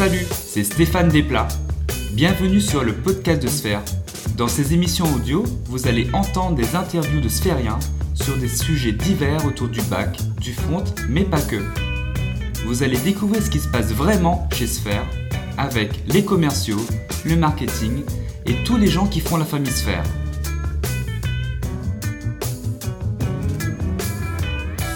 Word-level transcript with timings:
Salut, 0.00 0.26
c'est 0.30 0.64
Stéphane 0.64 1.10
Desplat. 1.10 1.46
Bienvenue 2.14 2.62
sur 2.62 2.82
le 2.82 2.94
podcast 2.94 3.42
de 3.42 3.48
Sphère. 3.48 3.82
Dans 4.34 4.48
ces 4.48 4.72
émissions 4.72 5.04
audio, 5.14 5.44
vous 5.66 5.88
allez 5.88 6.08
entendre 6.14 6.56
des 6.56 6.74
interviews 6.74 7.20
de 7.20 7.28
sphériens 7.28 7.78
sur 8.14 8.38
des 8.38 8.48
sujets 8.48 8.92
divers 8.92 9.44
autour 9.44 9.68
du 9.68 9.82
bac, 9.82 10.18
du 10.40 10.54
front, 10.54 10.84
mais 11.10 11.24
pas 11.24 11.42
que. 11.42 11.56
Vous 12.64 12.82
allez 12.82 12.96
découvrir 12.96 13.42
ce 13.42 13.50
qui 13.50 13.58
se 13.58 13.68
passe 13.68 13.92
vraiment 13.92 14.48
chez 14.54 14.66
Sphère 14.66 15.04
avec 15.58 15.90
les 16.06 16.24
commerciaux, 16.24 16.80
le 17.26 17.36
marketing 17.36 18.02
et 18.46 18.54
tous 18.64 18.78
les 18.78 18.86
gens 18.86 19.06
qui 19.06 19.20
font 19.20 19.36
la 19.36 19.44
famille 19.44 19.70
Sphère. 19.70 20.04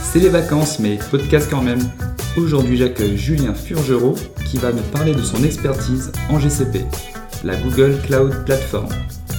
C'est 0.03 0.21
les 0.21 0.31
vacances, 0.31 0.79
mais 0.79 0.99
podcast 1.11 1.49
quand 1.51 1.61
même. 1.61 1.91
Aujourd'hui, 2.39 2.79
j'accueille 2.79 3.19
Julien 3.19 3.53
Furgerot 3.53 4.17
qui 4.55 4.61
va 4.61 4.73
nous 4.73 4.83
parler 4.93 5.13
de 5.13 5.23
son 5.23 5.43
expertise 5.43 6.13
en 6.31 6.39
GCP, 6.39 6.85
la 7.43 7.57
Google 7.57 7.99
Cloud 8.07 8.45
Platform. 8.47 8.89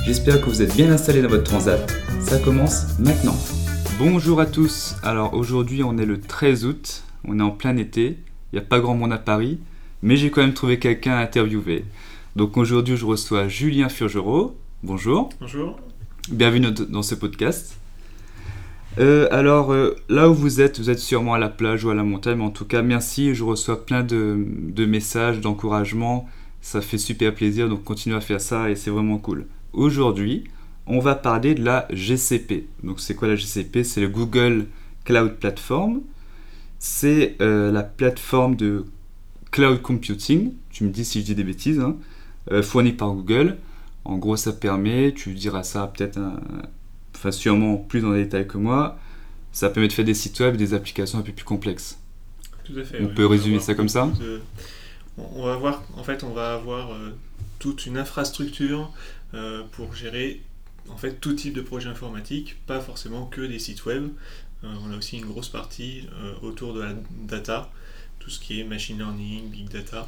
J'espère 0.05 0.41
que 0.41 0.47
vous 0.47 0.61
êtes 0.61 0.75
bien 0.75 0.91
installés 0.91 1.21
dans 1.21 1.29
votre 1.29 1.45
transat. 1.45 1.89
Ça 2.19 2.37
commence 2.37 2.99
maintenant. 2.99 3.37
Bonjour 3.97 4.41
à 4.41 4.45
tous. 4.45 4.97
Alors 5.03 5.33
aujourd'hui, 5.33 5.83
on 5.83 5.97
est 5.97 6.05
le 6.05 6.19
13 6.19 6.65
août. 6.65 7.03
On 7.25 7.39
est 7.39 7.43
en 7.43 7.51
plein 7.51 7.77
été. 7.77 8.17
Il 8.51 8.55
n'y 8.55 8.59
a 8.59 8.67
pas 8.67 8.81
grand 8.81 8.93
monde 8.93 9.13
à 9.13 9.17
Paris, 9.17 9.57
mais 10.03 10.17
j'ai 10.17 10.31
quand 10.31 10.41
même 10.41 10.53
trouvé 10.53 10.79
quelqu'un 10.79 11.13
à 11.13 11.21
interviewer. 11.21 11.85
Donc 12.35 12.57
aujourd'hui, 12.57 12.97
je 12.97 13.05
reçois 13.05 13.47
Julien 13.47 13.87
Furgerot. 13.87 14.57
Bonjour. 14.83 15.29
Bonjour. 15.39 15.79
Bienvenue 16.29 16.71
dans 16.89 17.03
ce 17.03 17.15
podcast. 17.15 17.77
Euh, 18.97 19.27
alors 19.31 19.73
euh, 19.73 19.95
là 20.07 20.29
où 20.29 20.33
vous 20.33 20.61
êtes, 20.61 20.79
vous 20.79 20.89
êtes 20.89 20.99
sûrement 20.99 21.33
à 21.33 21.37
la 21.37 21.49
plage 21.49 21.83
ou 21.83 21.89
à 21.89 21.95
la 21.95 22.03
montagne, 22.03 22.37
mais 22.37 22.45
en 22.45 22.49
tout 22.49 22.65
cas 22.65 22.81
merci, 22.81 23.35
je 23.35 23.43
reçois 23.43 23.85
plein 23.85 24.03
de, 24.03 24.85
messages, 24.85 25.41
d'encouragement, 25.41 26.29
ça 26.61 26.81
fait 26.81 26.97
super 26.97 27.33
plaisir, 27.35 27.67
donc 27.67 27.83
continuez 27.83 28.15
à 28.15 28.21
faire 28.21 28.39
ça 28.39 28.69
et 28.69 28.75
c'est 28.75 28.89
vraiment 28.89 29.17
cool. 29.17 29.47
Aujourd'hui, 29.73 30.45
on 30.87 30.99
va 30.99 31.15
parler 31.15 31.55
de 31.55 31.63
la 31.63 31.87
GCP. 31.91 32.67
Donc 32.83 32.99
c'est 32.99 33.15
quoi 33.15 33.27
la 33.27 33.35
GCP 33.35 33.83
C'est 33.83 34.01
le 34.01 34.07
Google 34.07 34.67
Cloud 35.03 35.35
Platform. 35.39 36.01
C'est 36.79 37.35
euh, 37.41 37.71
la 37.71 37.83
plateforme 37.83 38.55
de 38.55 38.85
cloud 39.51 39.81
computing, 39.81 40.53
tu 40.69 40.83
me 40.83 40.89
dis 40.89 41.03
si 41.03 41.21
je 41.21 41.25
dis 41.25 41.35
des 41.35 41.43
bêtises, 41.43 41.79
hein, 41.79 41.97
fournie 42.61 42.93
par 42.93 43.11
Google. 43.13 43.57
En 44.03 44.17
gros, 44.17 44.37
ça 44.37 44.53
permet, 44.53 45.13
tu 45.13 45.33
diras 45.33 45.63
ça 45.63 45.91
peut-être 45.95 46.19
enfin 47.25 47.31
sûrement 47.31 47.77
plus 47.77 48.01
dans 48.01 48.11
les 48.11 48.23
détails 48.25 48.47
que 48.47 48.57
moi, 48.57 48.99
ça 49.51 49.69
permet 49.69 49.87
de 49.87 49.93
faire 49.93 50.05
des 50.05 50.13
sites 50.13 50.39
web 50.39 50.53
et 50.55 50.57
des 50.57 50.73
applications 50.75 51.17
un 51.17 51.23
peu 51.23 51.31
plus 51.31 51.45
complexes. 51.45 51.97
Tout 52.63 52.73
à 52.77 52.83
fait. 52.83 53.01
On 53.01 53.05
oui. 53.07 53.13
peut 53.15 53.25
résumer 53.25 53.59
ça 53.59 53.73
comme 53.73 53.89
ça 53.89 54.07
de- 54.19 54.41
On 55.17 55.43
va 55.45 55.55
voir, 55.55 55.83
en 55.97 56.03
fait, 56.03 56.23
on 56.23 56.31
va 56.31 56.53
avoir 56.53 56.91
euh, 56.91 57.15
toute 57.57 57.85
une 57.85 57.97
infrastructure 57.97 58.91
euh, 59.33 59.63
pour 59.71 59.95
gérer 59.95 60.41
en 60.89 60.97
fait 60.97 61.19
tout 61.19 61.33
type 61.33 61.53
de 61.55 61.61
projet 61.61 61.89
informatique, 61.89 62.57
pas 62.67 62.79
forcément 62.79 63.25
que 63.25 63.41
des 63.41 63.57
sites 63.59 63.85
web. 63.85 64.09
Euh, 64.63 64.67
on 64.85 64.93
a 64.93 64.97
aussi 64.97 65.17
une 65.17 65.25
grosse 65.25 65.49
partie 65.49 66.07
euh, 66.21 66.33
autour 66.47 66.73
de 66.73 66.81
la 66.81 66.93
data, 67.23 67.71
tout 68.19 68.29
ce 68.29 68.39
qui 68.39 68.59
est 68.59 68.63
machine 68.63 68.97
learning, 68.97 69.49
big 69.49 69.69
data, 69.69 70.07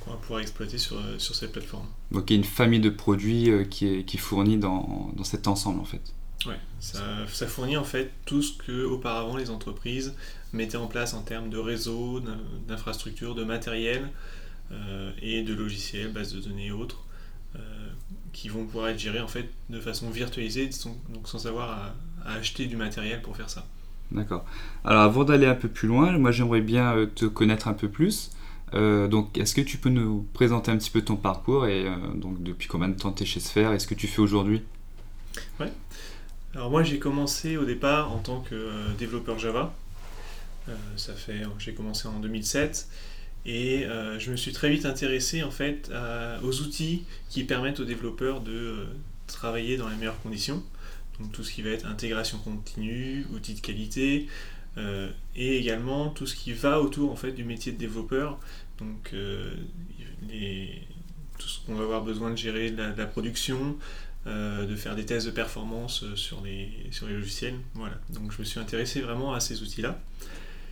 qu'on 0.00 0.10
va 0.10 0.16
pouvoir 0.16 0.40
exploiter 0.40 0.76
sur, 0.76 0.96
euh, 0.96 1.18
sur 1.18 1.34
cette 1.34 1.52
plateforme. 1.52 1.86
Donc 2.10 2.28
il 2.30 2.34
y 2.34 2.36
a 2.36 2.38
une 2.38 2.44
famille 2.44 2.80
de 2.80 2.90
produits 2.90 3.50
euh, 3.50 3.64
qui, 3.64 3.86
est, 3.86 4.04
qui 4.04 4.16
est 4.16 4.20
fournie 4.20 4.58
dans, 4.58 5.12
dans 5.16 5.24
cet 5.24 5.46
ensemble 5.46 5.80
en 5.80 5.84
fait. 5.84 6.12
Ouais, 6.46 6.58
ça, 6.78 7.00
ça 7.32 7.46
fournit 7.48 7.76
en 7.76 7.84
fait 7.84 8.12
tout 8.24 8.42
ce 8.42 8.56
que 8.56 8.84
auparavant 8.84 9.36
les 9.36 9.50
entreprises 9.50 10.14
mettaient 10.52 10.76
en 10.76 10.86
place 10.86 11.12
en 11.14 11.22
termes 11.22 11.50
de 11.50 11.58
réseau, 11.58 12.20
d'in- 12.20 12.38
d'infrastructures, 12.68 13.34
de 13.34 13.42
matériel 13.44 14.08
euh, 14.72 15.12
et 15.22 15.42
de 15.42 15.54
logiciels, 15.54 16.12
bases 16.12 16.34
de 16.34 16.40
données 16.40 16.66
et 16.68 16.72
autres, 16.72 17.04
euh, 17.56 17.60
qui 18.32 18.48
vont 18.48 18.64
pouvoir 18.66 18.88
être 18.88 18.98
gérés 18.98 19.20
en 19.20 19.28
fait 19.28 19.50
de 19.70 19.80
façon 19.80 20.10
virtualisée, 20.10 20.70
sans- 20.72 20.96
donc 21.10 21.28
sans 21.28 21.46
avoir 21.46 21.70
à, 21.70 21.94
à 22.30 22.34
acheter 22.34 22.66
du 22.66 22.76
matériel 22.76 23.22
pour 23.22 23.36
faire 23.36 23.50
ça. 23.50 23.66
D'accord. 24.10 24.44
Alors 24.84 25.02
avant 25.02 25.24
d'aller 25.24 25.46
un 25.46 25.54
peu 25.54 25.68
plus 25.68 25.88
loin, 25.88 26.16
moi 26.18 26.30
j'aimerais 26.32 26.62
bien 26.62 26.94
euh, 26.96 27.06
te 27.06 27.26
connaître 27.26 27.68
un 27.68 27.74
peu 27.74 27.88
plus. 27.88 28.30
Euh, 28.74 29.08
donc 29.08 29.36
est-ce 29.38 29.54
que 29.54 29.60
tu 29.60 29.78
peux 29.78 29.90
nous 29.90 30.26
présenter 30.34 30.70
un 30.70 30.78
petit 30.78 30.90
peu 30.90 31.02
ton 31.02 31.16
parcours 31.16 31.66
et 31.66 31.86
euh, 31.86 31.96
donc 32.14 32.42
depuis 32.42 32.68
combien 32.68 32.88
de 32.88 32.94
temps 32.96 33.12
tu 33.12 33.22
es 33.24 33.26
chez 33.26 33.40
Sphere 33.40 33.72
et 33.72 33.78
ce 33.78 33.86
que 33.86 33.94
tu 33.94 34.06
fais 34.06 34.20
aujourd'hui? 34.22 34.62
Alors 36.54 36.70
moi 36.70 36.82
j'ai 36.82 36.98
commencé 36.98 37.56
au 37.56 37.64
départ 37.64 38.12
en 38.12 38.18
tant 38.18 38.40
que 38.40 38.54
euh, 38.54 38.88
développeur 38.98 39.38
Java. 39.38 39.74
Euh, 40.68 40.74
ça 40.96 41.14
fait, 41.14 41.42
j'ai 41.58 41.74
commencé 41.74 42.08
en 42.08 42.20
2007 42.20 42.88
et 43.46 43.86
euh, 43.86 44.18
je 44.18 44.30
me 44.30 44.36
suis 44.36 44.52
très 44.52 44.70
vite 44.70 44.86
intéressé 44.86 45.42
en 45.42 45.50
fait 45.50 45.90
aux 46.42 46.60
outils 46.60 47.04
qui 47.30 47.44
permettent 47.44 47.80
aux 47.80 47.84
développeurs 47.84 48.40
de 48.40 48.52
euh, 48.52 48.86
travailler 49.26 49.76
dans 49.76 49.88
les 49.88 49.96
meilleures 49.96 50.20
conditions. 50.22 50.62
Donc 51.20 51.32
tout 51.32 51.44
ce 51.44 51.52
qui 51.52 51.62
va 51.62 51.70
être 51.70 51.86
intégration 51.86 52.38
continue, 52.38 53.26
outils 53.34 53.54
de 53.54 53.60
qualité 53.60 54.28
euh, 54.78 55.10
et 55.36 55.58
également 55.58 56.10
tout 56.10 56.26
ce 56.26 56.34
qui 56.36 56.52
va 56.52 56.80
autour 56.80 57.10
en 57.12 57.16
fait 57.16 57.32
du 57.32 57.44
métier 57.44 57.72
de 57.72 57.78
développeur. 57.78 58.38
Donc 58.78 59.10
euh, 59.14 59.52
les- 60.28 60.82
tout 61.38 61.48
ce 61.48 61.64
qu'on 61.64 61.74
va 61.74 61.84
avoir 61.84 62.02
besoin 62.02 62.30
de 62.30 62.36
gérer 62.36 62.70
de 62.70 62.76
la, 62.76 62.90
de 62.90 62.98
la 62.98 63.06
production, 63.06 63.76
euh, 64.26 64.66
de 64.66 64.76
faire 64.76 64.94
des 64.94 65.06
tests 65.06 65.26
de 65.26 65.30
performance 65.30 66.02
euh, 66.02 66.16
sur 66.16 66.40
les, 66.42 66.68
sur 66.90 67.06
les 67.06 67.14
logiciels. 67.14 67.54
Voilà. 67.74 67.94
Donc 68.10 68.32
je 68.32 68.38
me 68.38 68.44
suis 68.44 68.60
intéressé 68.60 69.00
vraiment 69.00 69.32
à 69.32 69.40
ces 69.40 69.62
outils-là. 69.62 69.98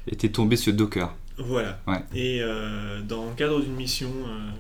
Et 0.08 0.16
tu 0.16 0.26
es 0.26 0.28
tombé 0.30 0.56
sur 0.56 0.72
Docker. 0.72 1.14
Voilà. 1.38 1.80
Ouais. 1.86 2.02
Et 2.14 2.42
euh, 2.42 3.00
dans 3.02 3.28
le 3.28 3.34
cadre 3.34 3.60
d'une 3.60 3.74
mission 3.74 4.10
euh, 4.10 4.50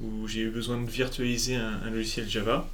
où 0.00 0.28
j'ai 0.28 0.40
eu 0.40 0.50
besoin 0.50 0.80
de 0.80 0.88
virtualiser 0.90 1.56
un, 1.56 1.80
un 1.84 1.90
logiciel 1.90 2.28
Java, 2.28 2.68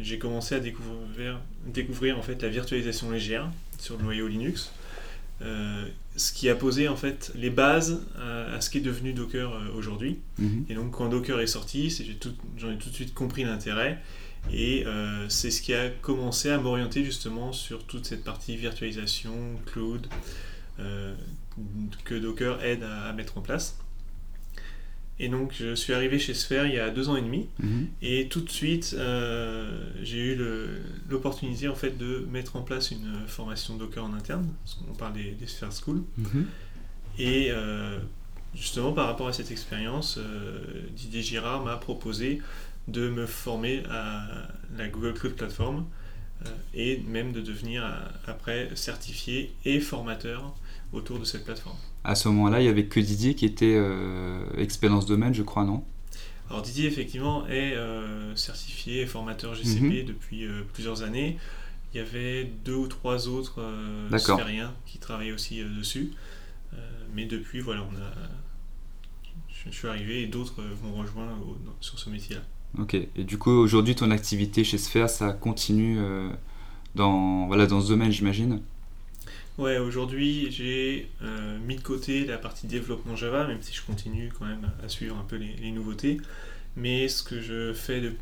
j'ai 0.00 0.18
commencé 0.18 0.54
à 0.54 0.60
découvrir, 0.60 1.38
découvrir 1.66 2.16
en 2.16 2.22
fait 2.22 2.40
la 2.40 2.48
virtualisation 2.48 3.10
légère 3.10 3.46
sur 3.78 3.98
le 3.98 4.04
noyau 4.04 4.26
Linux, 4.26 4.72
ce 6.16 6.32
qui 6.32 6.48
a 6.48 6.54
posé 6.54 6.88
en 6.88 6.96
fait 6.96 7.32
les 7.34 7.50
bases 7.50 8.02
à, 8.18 8.54
à 8.54 8.60
ce 8.60 8.70
qui 8.70 8.78
est 8.78 8.82
devenu 8.82 9.12
Docker 9.12 9.52
euh, 9.52 9.76
aujourd'hui. 9.76 10.18
Mhm. 10.38 10.66
Et 10.68 10.74
donc 10.74 10.92
quand 10.92 11.08
Docker 11.08 11.40
est 11.40 11.46
sorti, 11.46 11.90
j'en 12.58 12.70
ai 12.70 12.78
tout 12.78 12.90
de 12.90 12.94
suite 12.94 13.14
compris 13.14 13.44
l'intérêt. 13.44 14.00
Et 14.52 14.84
euh, 14.86 15.28
c'est 15.28 15.52
ce 15.52 15.62
qui 15.62 15.72
a 15.72 15.88
commencé 15.88 16.50
à 16.50 16.58
m'orienter 16.58 17.04
justement 17.04 17.52
sur 17.52 17.84
toute 17.84 18.06
cette 18.06 18.24
partie 18.24 18.56
virtualisation, 18.56 19.32
cloud, 19.66 20.08
euh, 20.80 21.14
que 22.04 22.14
Docker 22.14 22.62
aide 22.64 22.82
à, 22.82 23.04
à 23.04 23.12
mettre 23.12 23.38
en 23.38 23.40
place. 23.40 23.78
Et 25.18 25.28
donc 25.28 25.52
je 25.58 25.74
suis 25.74 25.92
arrivé 25.92 26.18
chez 26.18 26.34
Sphere 26.34 26.66
il 26.66 26.74
y 26.74 26.78
a 26.78 26.90
deux 26.90 27.08
ans 27.08 27.16
et 27.16 27.22
demi. 27.22 27.48
Mhm. 27.60 27.88
Et 28.00 28.28
tout 28.28 28.40
de 28.40 28.50
suite, 28.50 28.94
euh, 28.98 29.90
j'ai 30.02 30.32
eu 30.32 30.38
l'opportunité 31.08 31.68
en 31.68 31.74
fait 31.74 31.96
de 31.96 32.26
mettre 32.30 32.56
en 32.56 32.62
place 32.62 32.90
une 32.90 33.26
formation 33.26 33.76
Docker 33.76 34.04
en 34.04 34.14
interne. 34.14 34.48
Parce 34.64 34.74
qu'on 34.74 34.94
parle 34.94 35.14
des, 35.14 35.32
des 35.32 35.46
Sphere 35.46 35.72
School. 35.72 36.02
Mhm. 36.16 36.46
Et 37.18 37.48
euh, 37.50 37.98
justement, 38.54 38.92
par 38.92 39.06
rapport 39.06 39.28
à 39.28 39.32
cette 39.32 39.50
expérience, 39.50 40.18
euh, 40.18 40.60
Didier 40.96 41.22
Girard 41.22 41.62
m'a 41.62 41.76
proposé 41.76 42.40
de 42.88 43.08
me 43.08 43.26
former 43.26 43.84
à 43.90 44.48
la 44.76 44.88
Google 44.88 45.14
Cloud 45.14 45.34
Platform 45.34 45.84
et 46.74 47.00
même 47.06 47.30
de 47.30 47.40
devenir 47.40 47.84
après 48.26 48.70
certifié 48.74 49.54
et 49.64 49.78
formateur 49.78 50.52
autour 50.92 51.18
de 51.18 51.24
cette 51.24 51.44
plateforme. 51.44 51.76
À 52.04 52.14
ce 52.14 52.28
moment-là, 52.28 52.60
il 52.60 52.66
y 52.66 52.68
avait 52.68 52.86
que 52.86 53.00
Didier 53.00 53.34
qui 53.34 53.44
était 53.46 53.74
euh, 53.76 54.44
expert 54.56 54.90
dans 54.90 55.00
ce 55.00 55.06
domaine, 55.06 55.34
je 55.34 55.42
crois, 55.42 55.64
non? 55.64 55.84
Alors 56.50 56.62
Didier, 56.62 56.86
effectivement, 56.86 57.46
est 57.46 57.74
euh, 57.74 58.34
certifié 58.36 59.06
formateur 59.06 59.54
GCP 59.54 60.02
depuis 60.02 60.44
euh, 60.44 60.62
plusieurs 60.72 61.02
années. 61.02 61.38
Il 61.94 61.98
y 61.98 62.00
avait 62.00 62.44
deux 62.64 62.74
ou 62.74 62.86
trois 62.86 63.28
autres 63.28 63.62
sphériens 64.16 64.72
qui 64.86 64.98
travaillaient 64.98 65.32
aussi 65.32 65.62
dessus. 65.62 66.12
Mais 67.14 67.26
depuis, 67.26 67.60
voilà, 67.60 67.82
on 67.82 67.94
a, 67.96 68.10
je, 69.66 69.70
suis 69.70 69.86
arrivé 69.86 70.22
et 70.22 70.26
d'autres 70.26 70.62
m'ont 70.82 70.94
rejoint 70.94 71.28
au- 71.46 71.58
sur 71.80 71.98
ce 71.98 72.08
métier-là. 72.08 72.40
Ok. 72.78 72.94
Et 72.94 73.24
du 73.24 73.36
coup, 73.36 73.50
aujourd'hui, 73.50 73.94
ton 73.94 74.10
activité 74.10 74.64
chez 74.64 74.78
Sphere, 74.78 75.10
ça 75.10 75.34
continue 75.34 75.98
dans, 76.94 77.46
voilà, 77.46 77.66
dans 77.66 77.82
ce 77.82 77.88
domaine, 77.88 78.10
j'imagine? 78.10 78.62
Ouais, 79.58 79.76
aujourd'hui, 79.78 80.50
j'ai 80.50 81.10
euh, 81.22 81.58
mis 81.58 81.76
de 81.76 81.82
côté 81.82 82.24
la 82.24 82.38
partie 82.38 82.66
développement 82.66 83.16
Java, 83.16 83.46
même 83.46 83.60
si 83.60 83.74
je 83.74 83.82
continue 83.82 84.32
quand 84.36 84.46
même 84.46 84.70
à 84.82 84.88
suivre 84.88 85.16
un 85.18 85.24
peu 85.24 85.36
les, 85.36 85.54
les 85.56 85.70
nouveautés. 85.72 86.18
Mais 86.74 87.06
ce 87.08 87.22
que 87.22 87.40
je 87.40 87.74
fais 87.74 88.00
de, 88.00 88.14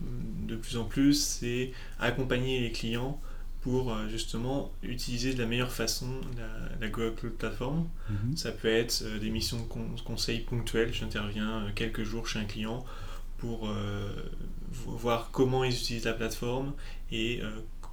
de 0.48 0.56
plus 0.56 0.76
en 0.76 0.84
plus, 0.84 1.14
c'est 1.14 1.70
accompagner 2.00 2.60
les 2.60 2.72
clients 2.72 3.20
pour 3.60 3.92
euh, 3.92 4.08
justement 4.08 4.72
utiliser 4.82 5.32
de 5.34 5.38
la 5.38 5.46
meilleure 5.46 5.70
façon 5.70 6.08
la, 6.36 6.48
la 6.80 6.88
Google 6.88 7.14
Cloud 7.14 7.34
Platform. 7.34 7.86
Mhm. 8.08 8.36
Ça 8.36 8.50
peut 8.50 8.66
être 8.68 9.02
euh, 9.04 9.18
des 9.20 9.30
missions 9.30 9.58
de 9.58 9.68
con- 9.68 9.94
conseil 10.04 10.40
ponctuelles. 10.40 10.92
J'interviens 10.92 11.66
quelques 11.76 12.02
jours 12.02 12.26
chez 12.26 12.40
un 12.40 12.44
client 12.44 12.84
pour 13.38 13.68
vo- 14.72 14.90
voir 14.96 15.30
comment 15.32 15.62
ils 15.64 15.72
utilisent 15.72 16.04
la 16.06 16.12
plateforme 16.12 16.72
et 17.12 17.40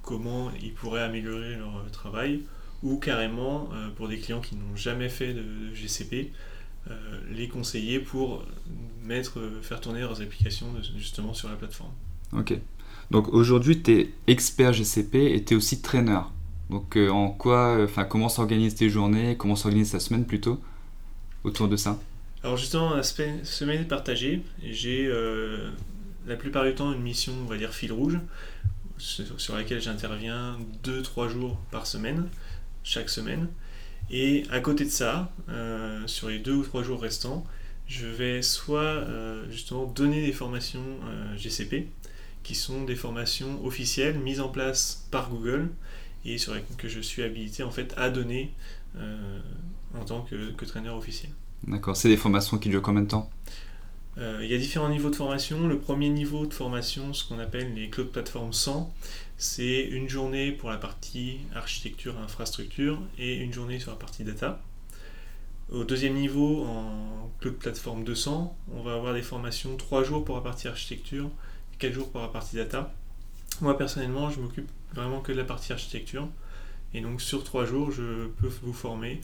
comment 0.02 0.50
ils 0.62 0.74
pourraient 0.74 1.02
améliorer 1.02 1.54
leur 1.56 1.84
travail. 1.92 2.42
Ou 2.82 2.96
carrément, 2.96 3.68
euh, 3.72 3.88
pour 3.96 4.08
des 4.08 4.18
clients 4.18 4.40
qui 4.40 4.54
n'ont 4.54 4.76
jamais 4.76 5.08
fait 5.08 5.34
de, 5.34 5.42
de 5.42 5.74
GCP, 5.74 6.32
les 7.30 7.48
conseiller 7.48 7.98
pour 7.98 8.46
mettre, 9.04 9.38
faire 9.60 9.78
tourner 9.78 10.00
leurs 10.00 10.22
applications 10.22 10.68
justement 10.96 11.34
sur 11.34 11.50
la 11.50 11.56
plateforme. 11.56 11.90
Ok. 12.32 12.54
Donc 13.10 13.28
aujourd'hui, 13.28 13.82
tu 13.82 13.92
es 13.92 14.10
expert 14.26 14.72
GCP 14.72 15.34
et 15.34 15.44
tu 15.44 15.52
es 15.52 15.56
aussi 15.58 15.82
trainer. 15.82 16.20
Donc 16.70 16.96
en 16.96 17.28
quoi, 17.28 17.76
enfin 17.84 18.04
comment 18.04 18.30
s'organisent 18.30 18.76
tes 18.76 18.88
journées, 18.88 19.36
comment 19.36 19.54
s'organise 19.54 19.90
ta 19.90 20.00
semaine 20.00 20.24
plutôt 20.24 20.62
autour 21.44 21.68
de 21.68 21.76
ça? 21.76 21.98
Alors 22.42 22.56
justement, 22.56 22.94
la 22.94 23.02
semaine 23.02 23.86
partagée, 23.86 24.42
j'ai 24.62 25.12
la 26.26 26.36
plupart 26.36 26.64
du 26.64 26.74
temps 26.74 26.92
une 26.94 27.02
mission, 27.02 27.34
on 27.42 27.46
va 27.46 27.58
dire 27.58 27.74
fil 27.74 27.92
rouge, 27.92 28.18
sur 28.98 29.56
laquelle 29.56 29.80
j'interviens 29.80 30.58
2-3 30.84 31.28
jours 31.28 31.56
par 31.70 31.86
semaine, 31.86 32.28
chaque 32.88 33.10
semaine. 33.10 33.48
Et 34.10 34.44
à 34.50 34.60
côté 34.60 34.84
de 34.84 34.90
ça, 34.90 35.30
euh, 35.50 36.02
sur 36.06 36.28
les 36.28 36.38
2 36.38 36.54
ou 36.54 36.62
3 36.62 36.82
jours 36.82 37.00
restants, 37.00 37.44
je 37.86 38.06
vais 38.06 38.42
soit 38.42 38.80
euh, 38.80 39.44
justement 39.50 39.84
donner 39.84 40.24
des 40.24 40.32
formations 40.32 40.84
euh, 41.04 41.36
GCP, 41.36 41.88
qui 42.42 42.54
sont 42.54 42.84
des 42.84 42.96
formations 42.96 43.62
officielles 43.64 44.18
mises 44.18 44.40
en 44.40 44.48
place 44.48 45.06
par 45.10 45.28
Google 45.28 45.68
et 46.24 46.38
sur 46.38 46.54
lesquelles 46.54 46.76
que 46.76 46.88
je 46.88 47.00
suis 47.00 47.22
habilité 47.22 47.62
en 47.62 47.70
fait 47.70 47.92
à 47.96 48.10
donner 48.10 48.52
en 49.94 50.04
tant 50.04 50.22
que, 50.22 50.50
que 50.52 50.64
traîneur 50.64 50.96
officiel. 50.96 51.30
D'accord, 51.66 51.96
c'est 51.96 52.08
des 52.08 52.16
formations 52.16 52.58
qui 52.58 52.68
durent 52.68 52.82
combien 52.82 53.02
de 53.02 53.08
temps? 53.08 53.30
Il 54.16 54.46
y 54.46 54.54
a 54.54 54.58
différents 54.58 54.88
niveaux 54.88 55.10
de 55.10 55.14
formation. 55.14 55.68
Le 55.68 55.78
premier 55.78 56.08
niveau 56.08 56.46
de 56.46 56.52
formation, 56.52 57.12
ce 57.12 57.28
qu'on 57.28 57.38
appelle 57.38 57.74
les 57.74 57.88
Cloud 57.88 58.08
Platform 58.08 58.52
100, 58.52 58.92
c'est 59.38 59.82
une 59.84 60.08
journée 60.08 60.50
pour 60.50 60.68
la 60.68 60.76
partie 60.76 61.38
architecture 61.54 62.16
et 62.18 62.22
infrastructure 62.22 63.00
et 63.18 63.36
une 63.36 63.52
journée 63.52 63.78
sur 63.78 63.92
la 63.92 63.96
partie 63.96 64.24
data. 64.24 64.60
Au 65.70 65.84
deuxième 65.84 66.14
niveau, 66.14 66.64
en 66.64 67.30
Cloud 67.40 67.54
Platform 67.54 68.02
200, 68.02 68.56
on 68.74 68.82
va 68.82 68.94
avoir 68.94 69.14
des 69.14 69.22
formations 69.22 69.76
3 69.76 70.02
jours 70.02 70.24
pour 70.24 70.34
la 70.34 70.42
partie 70.42 70.66
architecture, 70.66 71.30
4 71.78 71.92
jours 71.92 72.10
pour 72.10 72.20
la 72.20 72.28
partie 72.28 72.56
data. 72.56 72.92
Moi 73.60 73.78
personnellement, 73.78 74.28
je 74.28 74.40
m'occupe 74.40 74.68
vraiment 74.92 75.20
que 75.20 75.30
de 75.30 75.36
la 75.36 75.44
partie 75.44 75.72
architecture. 75.72 76.28
Et 76.94 77.00
donc 77.00 77.20
sur 77.20 77.44
3 77.44 77.64
jours, 77.64 77.92
je 77.92 78.26
peux 78.40 78.50
vous 78.62 78.72
former 78.72 79.20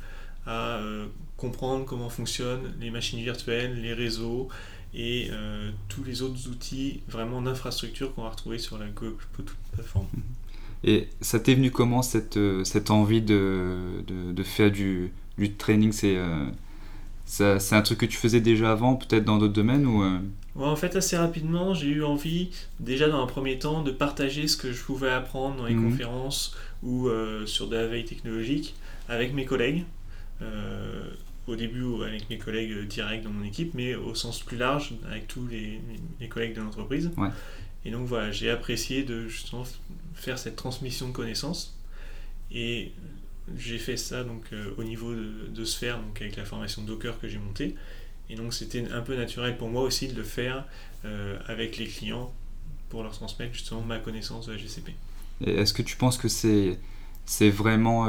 à 0.47 0.77
euh, 0.77 1.07
comprendre 1.37 1.85
comment 1.87 2.09
fonctionnent 2.09 2.73
les 2.79 2.91
machines 2.91 3.21
virtuelles, 3.21 3.81
les 3.81 3.95
réseaux, 3.95 4.49
et 4.95 5.29
euh, 5.31 5.71
tous 5.89 6.05
les 6.05 6.23
autres 6.23 6.49
outils 6.49 7.01
vraiment 7.09 7.43
d'infrastructure 7.43 8.15
qu'on 8.15 8.23
va 8.23 8.31
retrouver 8.31 8.59
sur 8.59 8.79
la 8.79 8.87
plateforme. 9.73 10.07
Mhm. 10.15 10.23
Et 10.85 11.09
ça 11.21 11.41
t'est 11.41 11.55
venu 11.55 11.71
comment 11.71 12.03
cette, 12.03 12.37
euh, 12.37 12.63
cette 12.65 12.91
envie 12.91 13.23
de, 13.23 14.03
de, 14.07 14.33
de 14.33 14.43
faire 14.43 14.71
du, 14.71 15.13
du 15.39 15.53
training? 15.53 15.93
C'est 15.93 16.17
euh, 16.17 16.47
c'est 17.27 17.75
un 17.75 17.81
truc 17.81 18.01
que 18.01 18.07
tu 18.07 18.19
faisais 18.19 18.43
déjà 18.43 18.71
avant, 18.71 18.97
peut-être 18.97 19.25
dans 19.25 19.39
d'autres 19.39 19.55
domaines 19.55 19.87
ou 19.87 20.05
En 20.57 20.77
fait, 20.77 20.95
assez 20.95 21.17
rapidement, 21.17 21.73
j'ai 21.73 21.89
eu 21.89 22.05
envie, 22.05 22.51
déjà 22.81 23.09
dans 23.09 23.23
un 23.23 23.27
premier 23.27 23.59
temps, 23.59 23.83
de 23.83 23.91
partager 23.91 24.47
ce 24.47 24.59
que 24.59 24.73
je 24.73 24.83
pouvais 24.83 25.09
apprendre 25.09 25.57
dans 25.57 25.67
les 25.67 25.75
mhm. 25.75 25.91
conférences 25.91 26.55
ou 26.83 27.09
sur 27.47 27.69
de 27.69 27.77
la 27.77 27.87
veille 27.87 28.05
technologique 28.05 28.75
avec 29.09 29.33
mes 29.33 29.47
collègues 29.47 29.85
au 31.47 31.57
début 31.57 31.85
avec 32.05 32.29
mes 32.31 32.39
collègues 32.39 32.73
euh, 32.73 32.87
directs 32.87 33.23
dans 33.23 33.31
mon 33.31 33.45
équipe, 33.45 33.75
mais 33.75 33.95
au 33.95 34.15
sens 34.15 34.41
plus 34.41 34.57
large 34.57 34.95
avec 35.11 35.29
tous 35.29 35.47
les, 35.47 35.81
collègues 36.29 36.55
de 36.55 36.61
l'entreprise. 36.61 37.11
Et 37.85 37.91
donc 37.91 38.07
voilà, 38.07 38.31
j'ai 38.31 38.51
apprécié 38.51 39.03
de 39.03 39.29
justement 39.29 39.65
faire 40.15 40.39
cette 40.39 40.57
transmission 40.57 41.09
de 41.09 41.13
connaissances. 41.13 41.79
Et 42.51 42.93
j'ai 43.59 43.79
fait 43.79 43.99
ça 43.99 44.25
donc 44.25 44.45
euh, 44.53 44.71
au 44.79 44.85
niveau 44.85 45.13
de, 45.13 45.49
de 45.55 45.65
Sphere, 45.65 45.99
donc 45.99 46.21
avec 46.21 46.37
la 46.37 46.45
formation 46.45 46.83
Docker 46.83 47.19
que 47.21 47.29
j'ai 47.29 47.39
montée. 47.39 47.75
Et 48.31 48.37
donc 48.37 48.55
c'était 48.55 48.91
un 48.91 49.03
peu 49.03 49.17
naturel 49.17 49.59
pour 49.59 49.69
moi 49.69 49.83
aussi 49.83 50.09
de 50.09 50.15
le 50.15 50.23
faire 50.23 50.65
euh, 51.05 51.39
avec 51.47 51.77
les 51.77 51.87
clients 51.87 52.33
pour 52.89 53.03
leur 53.03 53.13
transmettre 53.13 53.53
justement 53.53 53.83
ma 53.83 53.99
connaissance 53.99 54.47
de 54.47 54.53
la 54.53 54.59
GCP. 54.59 54.95
Est-ce 55.45 55.75
que 55.75 55.83
tu 55.83 55.97
penses 55.97 56.17
que 56.17 56.29
c'est 56.29 56.79
c'est 57.27 57.51
vraiment 57.51 58.07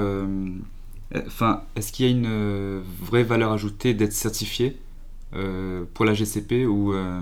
Enfin, 1.13 1.63
est-ce 1.75 1.91
qu'il 1.91 2.05
y 2.05 2.09
a 2.09 2.11
une 2.11 2.25
euh, 2.25 2.81
vraie 3.01 3.23
valeur 3.23 3.51
ajoutée 3.51 3.93
d'être 3.93 4.13
certifié 4.13 4.79
euh, 5.33 5.85
pour 5.93 6.05
la 6.05 6.13
GCP 6.13 6.65
ou, 6.65 6.93
euh, 6.93 7.21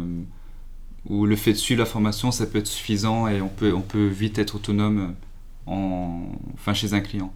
ou 1.09 1.25
le 1.25 1.35
fait 1.35 1.51
de 1.53 1.57
suivre 1.57 1.79
la 1.79 1.85
formation, 1.85 2.31
ça 2.31 2.45
peut 2.45 2.59
être 2.59 2.67
suffisant 2.67 3.27
et 3.27 3.41
on 3.41 3.49
peut, 3.49 3.73
on 3.73 3.81
peut 3.81 4.07
vite 4.07 4.39
être 4.39 4.55
autonome 4.55 5.15
en, 5.65 6.23
enfin, 6.53 6.73
chez 6.73 6.93
un 6.93 7.01
client? 7.01 7.33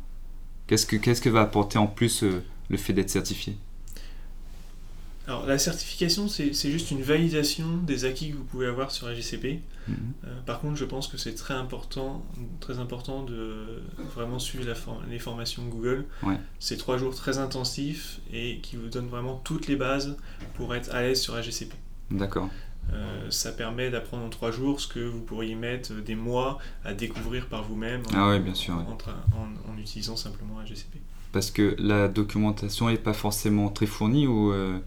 Qu'est-ce 0.67 0.85
que, 0.85 0.95
qu'est-ce 0.95 1.21
que 1.21 1.29
va 1.29 1.41
apporter 1.41 1.77
en 1.77 1.87
plus 1.87 2.23
le 2.69 2.77
fait 2.77 2.93
d'être 2.93 3.09
certifié? 3.09 3.57
Alors 5.27 5.45
la 5.45 5.59
certification, 5.59 6.29
c'est 6.29 6.53
juste 6.53 6.91
une 6.91 7.01
validation 7.01 7.65
des 7.85 8.05
acquis 8.05 8.31
que 8.31 8.37
vous 8.37 8.45
pouvez 8.45 8.65
avoir 8.65 8.91
sur 8.91 9.07
la 9.07 9.13
GCP. 9.13 9.59
Mhm. 9.87 9.95
Euh, 10.23 10.41
par 10.45 10.61
contre, 10.61 10.77
je 10.77 10.85
pense 10.85 11.09
que 11.09 11.17
c'est 11.17 11.35
très 11.35 11.53
important, 11.53 12.25
très 12.61 12.79
important 12.79 13.23
de 13.23 13.81
vraiment 14.15 14.39
suivre 14.39 14.65
les 15.09 15.19
formations 15.19 15.63
Google. 15.65 16.05
C'est 16.59 16.77
trois 16.77 16.97
jours 16.97 17.13
très 17.13 17.39
intensifs 17.39 18.19
et 18.31 18.59
qui 18.63 18.77
vous 18.77 18.87
donnent 18.87 19.09
vraiment 19.09 19.41
toutes 19.43 19.67
les 19.67 19.75
bases 19.75 20.15
pour 20.55 20.73
être 20.73 20.93
à 20.95 21.01
l'aise 21.01 21.21
sur 21.21 21.35
la 21.35 21.41
GCP. 21.41 21.75
D'accord. 22.09 22.49
Euh, 22.93 23.29
ça 23.29 23.51
permet 23.51 23.89
d'apprendre 23.89 24.23
en 24.23 24.29
trois 24.29 24.51
jours 24.51 24.79
ce 24.79 24.87
que 24.87 24.99
vous 24.99 25.19
pourriez 25.19 25.55
mettre 25.55 25.93
des 25.93 26.15
mois 26.15 26.57
à 26.85 26.93
découvrir 26.93 27.47
par 27.47 27.63
vous-même 27.63 28.01
ah 28.13 28.29
oui, 28.29 28.39
bien 28.39 28.53
sûr, 28.53 28.75
en, 28.75 29.77
utilisant 29.77 30.15
simplement 30.15 30.57
la 30.59 30.65
GCP. 30.65 30.99
Parce 31.33 31.51
que 31.51 31.75
la 31.77 32.07
documentation 32.07 32.89
n'est 32.89 32.95
pas 32.95 33.13
forcément 33.13 33.69
très 33.69 33.85
fournie 33.85 34.25
ou 34.25 34.53
euh, 34.53 34.79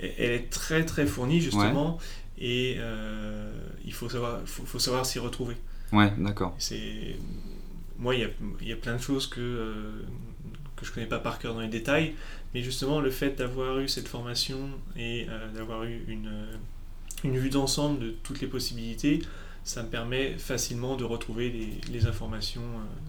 elle 0.00 0.32
est 0.32 0.50
très 0.50 0.84
très 0.84 1.06
fournie 1.06 1.40
justement 1.40 1.98
et 2.38 2.76
euh, 2.78 3.52
il 3.84 3.92
faut 3.92 4.08
savoir, 4.08 4.40
faut, 4.46 4.78
savoir 4.78 5.04
s'y 5.04 5.18
retrouver. 5.18 5.56
Ouais, 5.92 6.12
d'accord. 6.18 6.54
C'est 6.58 7.16
moi 7.98 8.14
il 8.14 8.22
y 8.22 8.24
a, 8.24 8.28
y 8.62 8.72
a, 8.72 8.76
plein 8.76 8.96
de 8.96 9.02
choses 9.02 9.26
que 9.26 9.40
euh, 9.40 10.02
que 10.76 10.86
je 10.86 10.92
connais 10.92 11.06
pas 11.06 11.18
par 11.18 11.38
cœur 11.38 11.54
dans 11.54 11.60
les 11.60 11.68
détails, 11.68 12.14
mais 12.54 12.62
justement 12.62 13.00
le 13.00 13.10
fait 13.10 13.36
d'avoir 13.36 13.78
eu 13.80 13.88
cette 13.88 14.08
formation 14.08 14.70
et 14.96 15.26
euh, 15.28 15.52
d'avoir 15.52 15.84
eu 15.84 16.02
une 16.08 16.32
une 17.22 17.36
vue 17.36 17.50
d'ensemble 17.50 17.98
de 17.98 18.10
toutes 18.22 18.40
les 18.40 18.46
possibilités, 18.46 19.20
ça 19.62 19.82
me 19.82 19.88
permet 19.88 20.38
facilement 20.38 20.96
de 20.96 21.04
retrouver 21.04 21.50
les, 21.50 21.92
les 21.92 22.06
informations, 22.06 22.62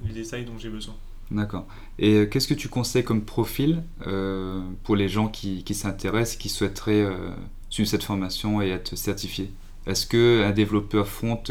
les 0.05 0.13
détails 0.13 0.43
dont 0.43 0.57
j'ai 0.57 0.67
besoin. 0.67 0.95
D'accord. 1.31 1.65
Et 1.97 2.15
euh, 2.15 2.25
qu'est-ce 2.25 2.47
que 2.47 2.53
tu 2.53 2.67
conseilles 2.67 3.05
comme 3.05 3.23
profil 3.23 3.83
euh, 4.05 4.61
pour 4.83 4.97
les 4.97 5.07
gens 5.07 5.29
qui, 5.29 5.63
qui 5.63 5.73
s'intéressent, 5.73 6.37
qui 6.37 6.49
souhaiteraient 6.49 7.05
euh, 7.05 7.29
suivre 7.69 7.89
cette 7.89 8.03
formation 8.03 8.61
et 8.61 8.69
être 8.69 8.97
certifiés? 8.97 9.49
Est-ce 9.87 10.05
qu'un 10.05 10.51
développeur 10.51 11.07
front 11.07 11.41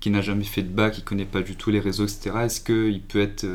qui 0.00 0.10
n'a 0.10 0.20
jamais 0.20 0.44
fait 0.44 0.62
de 0.62 0.68
bac, 0.68 0.94
qui 0.94 1.00
ne 1.00 1.06
connaît 1.06 1.24
pas 1.24 1.42
du 1.42 1.54
tout 1.54 1.70
les 1.70 1.80
réseaux, 1.80 2.04
etc., 2.04 2.32
est-ce 2.42 2.60
que, 2.60 2.98
peut 2.98 3.20
être, 3.20 3.46